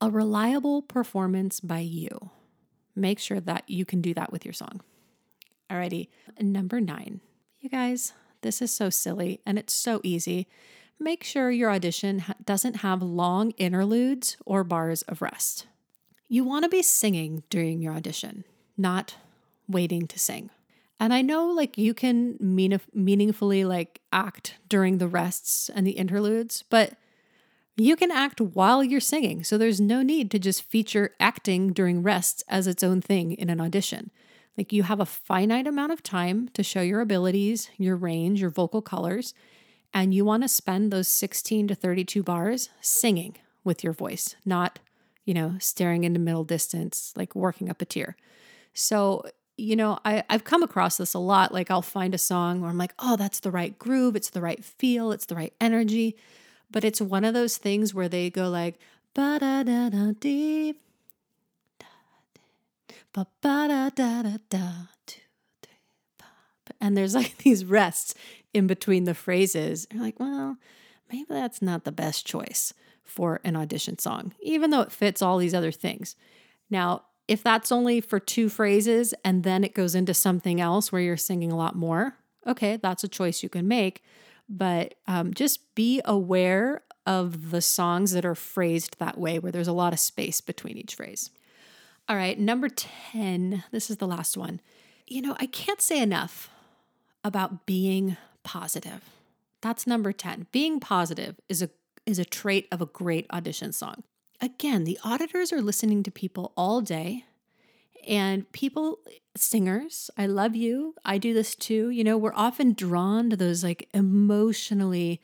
a 0.00 0.10
reliable 0.10 0.80
performance 0.80 1.60
by 1.60 1.80
you. 1.80 2.30
Make 2.94 3.18
sure 3.18 3.40
that 3.40 3.64
you 3.68 3.84
can 3.84 4.00
do 4.00 4.14
that 4.14 4.32
with 4.32 4.44
your 4.44 4.54
song. 4.54 4.80
Alrighty, 5.70 6.08
number 6.40 6.80
nine. 6.80 7.20
You 7.60 7.68
guys, 7.68 8.12
this 8.42 8.60
is 8.60 8.72
so 8.72 8.90
silly 8.90 9.40
and 9.46 9.58
it's 9.58 9.72
so 9.72 10.00
easy. 10.02 10.48
Make 10.98 11.24
sure 11.24 11.50
your 11.50 11.70
audition 11.70 12.24
doesn't 12.44 12.76
have 12.76 13.02
long 13.02 13.52
interludes 13.52 14.36
or 14.44 14.64
bars 14.64 15.02
of 15.02 15.22
rest. 15.22 15.66
You 16.28 16.44
want 16.44 16.64
to 16.64 16.68
be 16.68 16.82
singing 16.82 17.42
during 17.50 17.80
your 17.80 17.94
audition, 17.94 18.44
not 18.76 19.16
waiting 19.68 20.06
to 20.08 20.18
sing. 20.18 20.50
And 20.98 21.14
I 21.14 21.22
know 21.22 21.48
like 21.48 21.78
you 21.78 21.94
can 21.94 22.36
mean, 22.38 22.78
meaningfully 22.92 23.64
like 23.64 24.00
act 24.12 24.56
during 24.68 24.98
the 24.98 25.08
rests 25.08 25.70
and 25.70 25.86
the 25.86 25.92
interludes, 25.92 26.62
but 26.68 26.94
you 27.76 27.96
can 27.96 28.10
act 28.10 28.40
while 28.40 28.84
you're 28.84 29.00
singing. 29.00 29.44
So 29.44 29.56
there's 29.56 29.80
no 29.80 30.02
need 30.02 30.30
to 30.30 30.38
just 30.38 30.62
feature 30.62 31.14
acting 31.18 31.72
during 31.72 32.02
rests 32.02 32.42
as 32.48 32.66
its 32.66 32.82
own 32.82 33.00
thing 33.00 33.32
in 33.32 33.48
an 33.48 33.60
audition. 33.60 34.10
Like 34.58 34.72
you 34.72 34.82
have 34.82 35.00
a 35.00 35.06
finite 35.06 35.66
amount 35.66 35.92
of 35.92 36.02
time 36.02 36.48
to 36.54 36.62
show 36.62 36.82
your 36.82 37.00
abilities, 37.00 37.70
your 37.78 37.96
range, 37.96 38.40
your 38.40 38.50
vocal 38.50 38.82
colors, 38.82 39.32
and 39.94 40.12
you 40.12 40.24
want 40.24 40.42
to 40.42 40.48
spend 40.48 40.92
those 40.92 41.08
16 41.08 41.68
to 41.68 41.74
32 41.74 42.22
bars 42.22 42.68
singing 42.80 43.36
with 43.64 43.82
your 43.82 43.92
voice, 43.92 44.36
not, 44.44 44.78
you 45.24 45.34
know, 45.34 45.54
staring 45.58 46.04
into 46.04 46.20
middle 46.20 46.44
distance, 46.44 47.12
like 47.16 47.34
working 47.34 47.70
up 47.70 47.80
a 47.80 47.84
tear. 47.84 48.16
So 48.74 49.24
you 49.60 49.76
know, 49.76 49.98
I, 50.06 50.24
I've 50.30 50.44
come 50.44 50.62
across 50.62 50.96
this 50.96 51.12
a 51.12 51.18
lot. 51.18 51.52
Like 51.52 51.70
I'll 51.70 51.82
find 51.82 52.14
a 52.14 52.18
song 52.18 52.60
where 52.60 52.70
I'm 52.70 52.78
like, 52.78 52.94
oh, 52.98 53.16
that's 53.16 53.40
the 53.40 53.50
right 53.50 53.78
groove, 53.78 54.16
it's 54.16 54.30
the 54.30 54.40
right 54.40 54.64
feel, 54.64 55.12
it's 55.12 55.26
the 55.26 55.34
right 55.34 55.52
energy. 55.60 56.16
But 56.70 56.84
it's 56.84 57.00
one 57.00 57.24
of 57.24 57.34
those 57.34 57.56
things 57.56 57.94
where 57.94 58.08
they 58.08 58.30
go 58.30 58.48
like 58.48 58.78
ba 59.14 59.38
da 59.40 59.62
da 59.62 59.88
da 59.88 60.12
dee 60.18 60.74
ba 63.12 63.26
ba 63.42 63.66
da 63.68 63.90
da 63.90 64.22
da 64.22 64.36
da 64.48 64.70
and 66.80 66.96
there's 66.96 67.14
like 67.14 67.36
these 67.38 67.64
rests 67.64 68.14
in 68.52 68.66
between 68.66 69.04
the 69.04 69.14
phrases. 69.14 69.86
You're 69.90 70.02
like, 70.02 70.18
well, 70.18 70.56
maybe 71.12 71.26
that's 71.28 71.62
not 71.62 71.84
the 71.84 71.92
best 71.92 72.26
choice 72.26 72.72
for 73.04 73.40
an 73.44 73.56
audition 73.56 73.98
song, 73.98 74.32
even 74.40 74.70
though 74.70 74.80
it 74.80 74.92
fits 74.92 75.20
all 75.20 75.38
these 75.38 75.54
other 75.54 75.72
things. 75.72 76.16
Now, 76.70 77.02
if 77.28 77.42
that's 77.42 77.70
only 77.70 78.00
for 78.00 78.18
two 78.18 78.48
phrases 78.48 79.14
and 79.24 79.44
then 79.44 79.62
it 79.62 79.74
goes 79.74 79.94
into 79.94 80.14
something 80.14 80.60
else 80.60 80.90
where 80.90 81.02
you're 81.02 81.16
singing 81.16 81.52
a 81.52 81.56
lot 81.56 81.76
more, 81.76 82.16
okay, 82.46 82.76
that's 82.76 83.04
a 83.04 83.08
choice 83.08 83.42
you 83.42 83.48
can 83.48 83.68
make. 83.68 84.02
But 84.50 84.94
um, 85.06 85.32
just 85.32 85.74
be 85.74 86.02
aware 86.04 86.82
of 87.06 87.50
the 87.50 87.62
songs 87.62 88.12
that 88.12 88.24
are 88.24 88.34
phrased 88.34 88.98
that 88.98 89.16
way, 89.16 89.38
where 89.38 89.52
there's 89.52 89.68
a 89.68 89.72
lot 89.72 89.92
of 89.92 90.00
space 90.00 90.40
between 90.40 90.76
each 90.76 90.96
phrase. 90.96 91.30
All 92.08 92.16
right, 92.16 92.38
number 92.38 92.68
10, 92.68 93.64
this 93.70 93.88
is 93.88 93.98
the 93.98 94.06
last 94.06 94.36
one. 94.36 94.60
You 95.06 95.22
know, 95.22 95.36
I 95.38 95.46
can't 95.46 95.80
say 95.80 96.02
enough 96.02 96.50
about 97.22 97.64
being 97.64 98.16
positive. 98.42 99.02
That's 99.60 99.86
number 99.86 100.12
10. 100.12 100.48
Being 100.50 100.80
positive 100.80 101.36
is 101.48 101.62
a 101.62 101.70
is 102.06 102.18
a 102.18 102.24
trait 102.24 102.66
of 102.72 102.80
a 102.80 102.86
great 102.86 103.26
audition 103.30 103.72
song 103.72 104.02
again, 104.40 104.84
the 104.84 104.98
auditors 105.04 105.52
are 105.52 105.62
listening 105.62 106.02
to 106.02 106.10
people 106.10 106.52
all 106.56 106.80
day. 106.80 107.24
And 108.06 108.50
people, 108.52 108.98
singers, 109.36 110.10
I 110.16 110.26
love 110.26 110.56
you. 110.56 110.94
I 111.04 111.18
do 111.18 111.34
this 111.34 111.54
too. 111.54 111.90
You 111.90 112.04
know, 112.04 112.16
we're 112.16 112.34
often 112.34 112.72
drawn 112.72 113.30
to 113.30 113.36
those 113.36 113.62
like 113.62 113.88
emotionally 113.92 115.20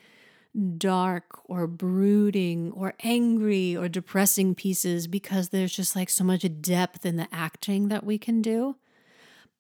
dark 0.79 1.25
or 1.45 1.67
brooding 1.67 2.73
or 2.73 2.95
angry 3.03 3.77
or 3.77 3.89
depressing 3.89 4.55
pieces 4.55 5.07
because 5.07 5.51
there's 5.51 5.75
just 5.75 5.95
like 5.95 6.09
so 6.09 6.25
much 6.25 6.47
depth 6.61 7.05
in 7.05 7.17
the 7.17 7.29
acting 7.31 7.89
that 7.89 8.05
we 8.05 8.19
can 8.19 8.41
do. 8.41 8.77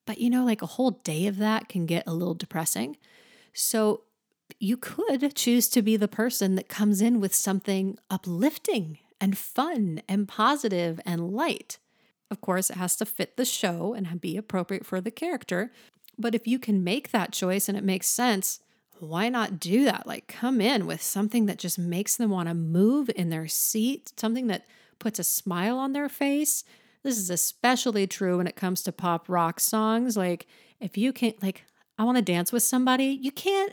But 0.07 0.19
you 0.19 0.31
know, 0.31 0.45
like 0.45 0.63
a 0.63 0.67
whole 0.67 0.93
day 0.93 1.27
of 1.27 1.37
that 1.39 1.69
can 1.69 1.85
get 1.85 2.07
a 2.07 2.15
little 2.15 2.35
depressing. 2.35 2.97
So 3.53 4.05
you 4.59 4.77
could 4.77 5.35
choose 5.35 5.69
to 5.71 5.83
be 5.83 5.97
the 5.97 6.09
person 6.09 6.55
that 6.55 6.69
comes 6.69 7.03
in 7.03 7.21
with 7.21 7.35
something 7.35 7.99
uplifting 8.09 8.99
and 9.21 9.37
fun 9.37 10.03
and 10.09 10.29
positive 10.29 11.01
and 11.05 11.31
light. 11.31 11.79
Of 12.31 12.41
course, 12.41 12.71
it 12.71 12.77
has 12.77 12.97
to 12.97 13.07
fit 13.07 13.37
the 13.37 13.45
show 13.45 13.95
and 13.95 14.21
be 14.21 14.37
appropriate 14.37 14.85
for 14.85 15.01
the 15.01 15.11
character. 15.11 15.71
But 16.19 16.35
if 16.35 16.47
you 16.47 16.59
can 16.59 16.83
make 16.83 17.11
that 17.11 17.33
choice 17.33 17.69
and 17.69 17.77
it 17.77 17.85
makes 17.85 18.09
sense, 18.09 18.61
why 18.99 19.29
not 19.29 19.61
do 19.61 19.85
that? 19.85 20.07
Like, 20.07 20.27
come 20.27 20.61
in 20.61 20.87
with 20.87 21.03
something 21.03 21.47
that 21.47 21.59
just 21.59 21.79
makes 21.79 22.17
them 22.17 22.31
want 22.31 22.49
to 22.49 22.55
move 22.55 23.11
in 23.15 23.31
their 23.31 23.47
seat, 23.47 24.13
something 24.17 24.47
that 24.47 24.67
puts 24.99 25.19
a 25.19 25.25
smile 25.25 25.79
on 25.79 25.93
their 25.93 26.09
face. 26.09 26.65
This 27.03 27.19
is 27.19 27.31
especially 27.31 28.07
true 28.07 28.39
when 28.39 28.47
it 28.47 28.57
comes 28.57 28.83
to 28.83 28.93
pop 28.93 29.29
rock 29.29 29.61
songs. 29.61 30.17
Like, 30.17 30.47
if 30.81 30.97
you 30.97 31.13
can't, 31.13 31.41
like, 31.43 31.65
I 31.99 32.05
want 32.05 32.17
to 32.17 32.23
dance 32.23 32.51
with 32.53 32.63
somebody, 32.63 33.19
you 33.21 33.31
can't 33.31 33.73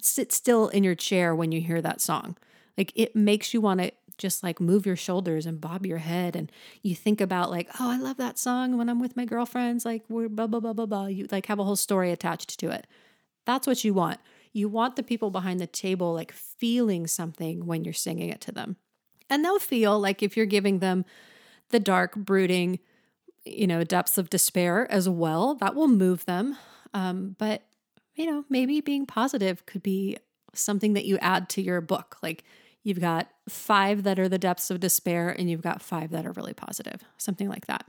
sit 0.00 0.32
still 0.32 0.68
in 0.68 0.84
your 0.84 0.94
chair 0.94 1.34
when 1.34 1.52
you 1.52 1.60
hear 1.60 1.82
that 1.82 2.00
song. 2.00 2.36
Like, 2.78 2.92
it 2.94 3.14
makes 3.14 3.52
you 3.52 3.60
want 3.60 3.80
to 3.80 3.92
just 4.22 4.42
like 4.42 4.60
move 4.60 4.86
your 4.86 4.96
shoulders 4.96 5.44
and 5.46 5.60
bob 5.60 5.84
your 5.84 5.98
head 5.98 6.36
and 6.36 6.50
you 6.80 6.94
think 6.94 7.20
about 7.20 7.50
like 7.50 7.68
oh 7.80 7.90
i 7.90 7.96
love 7.98 8.16
that 8.16 8.38
song 8.38 8.78
when 8.78 8.88
i'm 8.88 9.00
with 9.00 9.16
my 9.16 9.24
girlfriends 9.24 9.84
like 9.84 10.04
we're 10.08 10.28
blah 10.28 10.46
blah 10.46 10.60
blah 10.60 10.72
blah 10.72 10.86
blah. 10.86 11.06
You 11.06 11.26
like 11.30 11.46
have 11.46 11.58
a 11.58 11.64
whole 11.64 11.76
story 11.76 12.10
attached 12.10 12.58
to 12.60 12.70
it. 12.70 12.86
That's 13.44 13.66
what 13.66 13.84
you 13.84 13.94
want. 13.94 14.20
You 14.52 14.68
want 14.68 14.96
the 14.96 15.02
people 15.02 15.30
behind 15.30 15.60
the 15.60 15.66
table 15.66 16.14
like 16.14 16.32
feeling 16.32 17.06
something 17.06 17.66
when 17.66 17.84
you're 17.84 17.94
singing 17.94 18.28
it 18.28 18.40
to 18.42 18.52
them. 18.52 18.76
And 19.28 19.44
they'll 19.44 19.58
feel 19.58 19.98
like 19.98 20.22
if 20.22 20.36
you're 20.36 20.46
giving 20.46 20.78
them 20.78 21.04
the 21.70 21.80
dark 21.80 22.14
brooding 22.14 22.78
you 23.44 23.66
know 23.66 23.82
depths 23.82 24.18
of 24.18 24.30
despair 24.30 24.90
as 24.90 25.08
well 25.08 25.56
that 25.56 25.74
will 25.74 25.88
move 25.88 26.24
them. 26.26 26.56
Um, 26.94 27.34
but 27.38 27.62
you 28.14 28.26
know 28.26 28.44
maybe 28.48 28.80
being 28.80 29.06
positive 29.06 29.66
could 29.66 29.82
be 29.82 30.16
something 30.54 30.92
that 30.92 31.06
you 31.06 31.18
add 31.18 31.48
to 31.50 31.62
your 31.62 31.80
book. 31.80 32.18
Like 32.22 32.44
You've 32.84 33.00
got 33.00 33.28
five 33.48 34.02
that 34.04 34.18
are 34.18 34.28
the 34.28 34.38
depths 34.38 34.70
of 34.70 34.80
despair, 34.80 35.28
and 35.28 35.50
you've 35.50 35.62
got 35.62 35.82
five 35.82 36.10
that 36.10 36.26
are 36.26 36.32
really 36.32 36.54
positive, 36.54 37.02
something 37.16 37.48
like 37.48 37.66
that. 37.66 37.84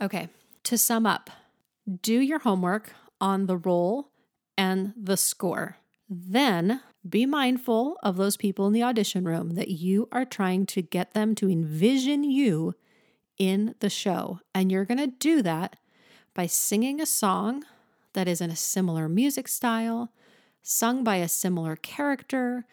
Okay, 0.00 0.28
to 0.64 0.78
sum 0.78 1.06
up, 1.06 1.30
do 2.02 2.20
your 2.20 2.40
homework 2.40 2.92
on 3.20 3.46
the 3.46 3.56
role 3.56 4.10
and 4.56 4.92
the 4.96 5.16
score. 5.16 5.76
Then 6.08 6.80
be 7.08 7.26
mindful 7.26 7.96
of 8.02 8.16
those 8.16 8.36
people 8.36 8.66
in 8.66 8.72
the 8.72 8.82
audition 8.82 9.24
room 9.24 9.50
that 9.50 9.68
you 9.68 10.08
are 10.12 10.24
trying 10.24 10.66
to 10.66 10.82
get 10.82 11.12
them 11.12 11.34
to 11.36 11.50
envision 11.50 12.24
you 12.24 12.74
in 13.38 13.74
the 13.80 13.90
show. 13.90 14.40
And 14.54 14.72
you're 14.72 14.84
going 14.84 14.98
to 14.98 15.06
do 15.06 15.42
that 15.42 15.76
by 16.34 16.46
singing 16.46 17.00
a 17.00 17.06
song 17.06 17.64
that 18.14 18.28
is 18.28 18.40
in 18.40 18.50
a 18.50 18.56
similar 18.56 19.08
music 19.08 19.46
style, 19.46 20.10
sung 20.62 21.04
by 21.04 21.16
a 21.16 21.28
similar 21.28 21.76
character, 21.76 22.66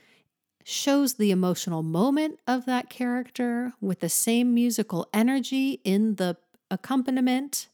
shows 0.64 1.16
the 1.16 1.32
emotional 1.32 1.84
moment 1.84 2.40
of 2.48 2.66
that 2.66 2.90
character 2.90 3.74
with 3.82 4.00
the 4.00 4.10
same 4.10 4.54
musical 4.54 5.08
energy 5.14 5.82
in 5.84 6.16
the 6.16 6.38
accompaniment. 6.72 7.68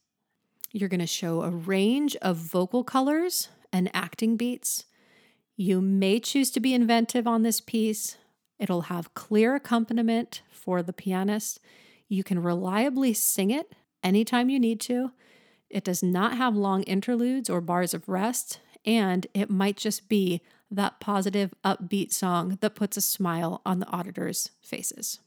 You're 0.72 0.90
going 0.90 1.00
to 1.00 1.08
show 1.08 1.42
a 1.42 1.50
range 1.50 2.16
of 2.18 2.38
vocal 2.38 2.84
colors 2.84 3.50
and 3.72 3.90
acting 3.94 4.38
beats. 4.38 4.86
You 5.56 5.82
may 5.82 6.20
choose 6.20 6.52
to 6.52 6.60
be 6.60 6.74
inventive 6.74 7.28
on 7.28 7.44
this 7.44 7.60
piece. 7.60 8.18
It'll 8.58 8.84
have 8.84 9.14
clear 9.14 9.56
accompaniment 9.56 10.42
for 10.52 10.82
the 10.82 10.94
pianist. 10.94 11.60
You 12.08 12.24
can 12.24 12.42
reliably 12.42 13.14
sing 13.14 13.52
it 13.52 13.74
anytime 14.04 14.50
you 14.50 14.60
need 14.60 14.80
to. 14.82 15.12
It 15.70 15.84
does 15.84 16.02
not 16.02 16.38
have 16.38 16.56
long 16.56 16.84
interludes 16.84 17.50
or 17.50 17.62
bars 17.62 17.94
of 17.94 18.10
rest, 18.10 18.60
and 18.86 19.28
it 19.34 19.50
might 19.50 19.78
just 19.78 20.10
be 20.10 20.42
that 20.72 21.00
positive, 21.00 21.54
upbeat 21.64 22.12
song 22.14 22.58
that 22.62 22.76
puts 22.76 22.98
a 22.98 23.02
smile 23.02 23.62
on 23.66 23.80
the 23.80 23.88
auditors' 23.88 24.52
faces. 24.62 25.20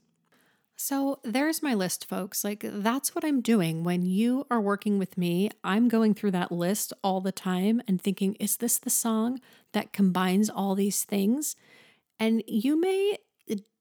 So 0.76 1.20
there's 1.22 1.62
my 1.62 1.74
list, 1.74 2.09
folks. 2.09 2.42
Like, 2.42 2.64
that's 2.64 3.14
what 3.14 3.24
I'm 3.24 3.40
doing 3.40 3.85
when 3.85 4.05
you 4.05 4.46
are 4.50 4.61
working 4.61 4.98
with 4.98 5.16
me. 5.16 5.50
I'm 5.62 5.88
going 5.88 6.14
through 6.14 6.33
that 6.33 6.50
list 6.50 6.92
all 7.05 7.20
the 7.20 7.33
time 7.33 7.83
and 7.87 8.00
thinking, 8.00 8.35
is 8.40 8.57
this 8.57 8.78
the 8.78 8.90
song 8.90 9.40
that 9.72 9.92
combines 9.92 10.50
all 10.50 10.74
these 10.74 11.05
things? 11.05 11.57
And 12.18 12.42
you 12.46 12.81
may 12.81 13.18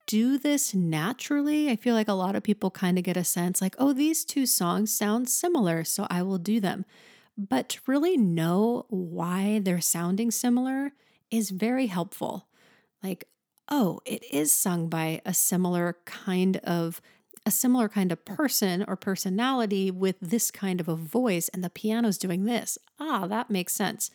do 0.08 0.38
this 0.38 0.74
naturally. 0.74 1.70
I 1.70 1.76
feel 1.76 1.96
like 1.96 2.08
a 2.08 2.14
lot 2.14 2.36
of 2.36 2.44
people 2.44 2.70
kind 2.70 2.98
of 2.98 3.04
get 3.04 3.16
a 3.18 3.24
sense 3.24 3.62
like, 3.62 3.76
oh, 3.78 3.94
these 3.94 4.26
two 4.26 4.46
songs 4.46 4.94
sound 4.94 5.30
similar, 5.30 5.84
so 5.84 6.06
I 6.10 6.22
will 6.22 6.38
do 6.38 6.60
them. 6.60 6.86
But 7.38 7.70
to 7.70 7.82
really 7.88 8.18
know 8.18 8.86
why 8.90 9.60
they're 9.64 9.80
sounding 9.80 10.30
similar 10.30 10.92
is 11.32 11.50
very 11.50 11.88
helpful. 11.88 12.48
Like, 13.02 13.26
oh, 13.70 14.02
it 14.06 14.24
is 14.32 14.54
sung 14.54 14.90
by 14.90 15.22
a 15.26 15.34
similar 15.34 15.98
kind 16.06 16.58
of 16.58 17.02
a 17.44 17.50
similar 17.50 17.90
kind 17.90 18.12
of 18.12 18.24
person 18.24 18.86
or 18.88 18.96
personality 18.96 19.90
with 19.90 20.16
this 20.22 20.52
kind 20.52 20.80
of 20.80 20.88
a 20.88 20.96
voice 20.96 21.50
and 21.50 21.64
the 21.64 21.72
piano's 21.72 22.20
doing 22.20 22.46
this. 22.46 22.78
Ah, 23.00 23.26
that 23.26 23.50
makes 23.50 23.74
sense. 23.74 24.12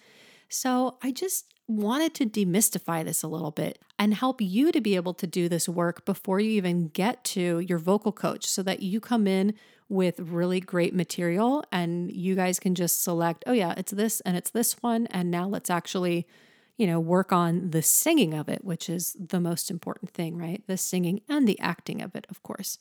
So, 0.48 0.96
I 1.02 1.10
just 1.10 1.52
wanted 1.66 2.14
to 2.14 2.26
demystify 2.26 3.04
this 3.04 3.24
a 3.24 3.28
little 3.28 3.50
bit 3.50 3.80
and 3.98 4.14
help 4.14 4.40
you 4.40 4.70
to 4.70 4.80
be 4.80 4.94
able 4.94 5.14
to 5.14 5.26
do 5.26 5.48
this 5.48 5.68
work 5.68 6.04
before 6.04 6.38
you 6.38 6.50
even 6.50 6.88
get 6.88 7.24
to 7.24 7.58
your 7.58 7.78
vocal 7.78 8.12
coach 8.12 8.46
so 8.46 8.62
that 8.62 8.80
you 8.80 9.00
come 9.00 9.26
in 9.26 9.54
with 9.88 10.20
really 10.20 10.60
great 10.60 10.94
material 10.94 11.64
and 11.72 12.12
you 12.12 12.34
guys 12.34 12.60
can 12.60 12.74
just 12.74 13.02
select, 13.02 13.42
oh, 13.46 13.52
yeah, 13.52 13.74
it's 13.76 13.92
this 13.92 14.20
and 14.20 14.36
it's 14.36 14.50
this 14.50 14.74
one. 14.82 15.06
And 15.08 15.30
now 15.30 15.48
let's 15.48 15.70
actually, 15.70 16.26
you 16.76 16.86
know, 16.86 17.00
work 17.00 17.32
on 17.32 17.70
the 17.70 17.82
singing 17.82 18.34
of 18.34 18.48
it, 18.48 18.64
which 18.64 18.88
is 18.88 19.16
the 19.18 19.40
most 19.40 19.70
important 19.70 20.10
thing, 20.10 20.36
right? 20.36 20.62
The 20.66 20.76
singing 20.76 21.22
and 21.28 21.48
the 21.48 21.58
acting 21.58 22.02
of 22.02 22.14
it, 22.14 22.26
of 22.28 22.42
course. 22.42 22.78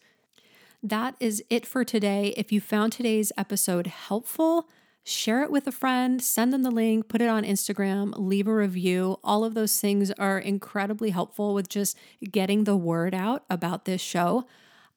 That 0.83 1.15
is 1.19 1.43
it 1.49 1.65
for 1.65 1.83
today. 1.83 2.33
If 2.37 2.51
you 2.51 2.61
found 2.61 2.93
today's 2.93 3.31
episode 3.37 3.87
helpful, 3.87 4.69
share 5.03 5.43
it 5.43 5.51
with 5.51 5.65
a 5.67 5.71
friend, 5.71 6.21
send 6.21 6.51
them 6.51 6.63
the 6.63 6.71
link, 6.71 7.07
put 7.07 7.21
it 7.21 7.29
on 7.29 7.43
Instagram, 7.43 8.13
leave 8.17 8.47
a 8.47 8.53
review. 8.53 9.19
All 9.23 9.43
of 9.43 9.53
those 9.53 9.79
things 9.79 10.11
are 10.11 10.37
incredibly 10.37 11.11
helpful 11.11 11.53
with 11.53 11.69
just 11.69 11.97
getting 12.31 12.65
the 12.65 12.75
word 12.75 13.15
out 13.15 13.45
about 13.49 13.85
this 13.85 14.01
show. 14.01 14.45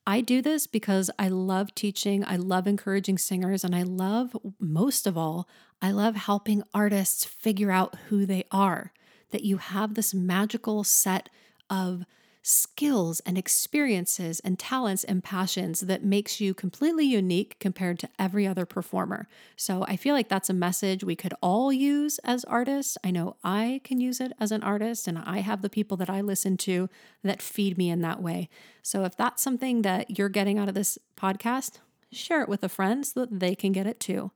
I 0.09 0.23
do 0.23 0.41
this 0.41 0.67
because 0.67 1.11
I 1.19 1.29
love 1.29 1.75
teaching, 1.75 2.25
I 2.25 2.37
love 2.37 2.67
encouraging 2.67 3.19
singers, 3.19 3.63
and 3.63 3.77
I 3.77 3.83
love, 3.83 4.35
most 4.59 5.07
of 5.07 5.19
all, 5.19 5.47
I 5.83 5.91
love 5.91 6.17
helping 6.17 6.63
artists 6.73 7.27
figure 7.27 7.71
out 7.71 7.95
who 8.09 8.25
they 8.25 8.45
are. 8.51 8.95
That 9.33 9.45
you 9.45 9.59
have 9.59 9.93
this 9.93 10.15
magical 10.15 10.83
set 10.83 11.29
of 11.69 12.07
skills 12.43 13.21
and 13.21 13.37
experiences 13.37 14.41
and 14.41 14.59
talents 14.59 15.05
and 15.05 15.23
passions 15.23 15.81
that 15.81 16.05
makes 16.05 16.41
you 16.41 16.55
completely 16.55 17.05
unique 17.05 17.57
compared 17.59 17.99
to 17.99 18.09
every 18.19 18.47
other 18.47 18.65
performer. 18.65 19.29
So 19.57 19.85
I 19.87 19.97
feel 19.97 20.15
like 20.15 20.29
that's 20.29 20.51
a 20.51 20.55
message 20.55 21.05
we 21.05 21.17
could 21.17 21.35
all 21.43 21.73
use 21.73 22.19
as 22.21 22.45
artists. 22.45 22.97
I 23.05 23.11
know 23.11 23.37
I 23.45 23.81
can 23.85 24.01
use 24.01 24.21
it 24.21 24.33
as 24.41 24.53
an 24.53 24.63
artist, 24.63 25.07
and 25.07 25.19
I 25.19 25.39
have 25.39 25.63
the 25.63 25.71
people 25.71 25.97
that 25.99 26.11
I 26.11 26.21
listen 26.21 26.57
to 26.59 26.89
that 27.23 27.43
feed 27.43 27.77
me 27.77 27.91
in 27.91 28.01
that 28.03 28.23
way. 28.23 28.49
So 28.83 29.05
if 29.05 29.17
that's 29.17 29.43
something 29.43 29.83
that 29.83 30.19
you're 30.19 30.29
getting 30.29 30.59
out 30.59 30.69
of 30.69 30.75
this 30.75 30.99
podcast, 31.17 31.79
share 32.13 32.43
it 32.43 32.49
with 32.49 32.65
a 32.65 32.69
friend 32.69 33.07
so 33.07 33.21
that 33.21 33.41
they 33.41 33.55
can 33.55 33.73
get 33.73 33.87
it 33.87 34.01
too. 34.01 34.31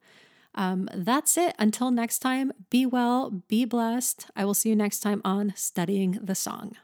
Um, 0.54 0.88
that's 0.92 1.36
it. 1.36 1.54
Until 1.58 1.90
next 1.90 2.18
time, 2.18 2.52
be 2.68 2.84
well, 2.84 3.30
be 3.48 3.64
blessed. 3.64 4.26
I 4.36 4.44
will 4.44 4.54
see 4.54 4.68
you 4.68 4.76
next 4.76 5.00
time 5.00 5.22
on 5.24 5.54
Studying 5.56 6.18
the 6.22 6.34
Song. 6.34 6.76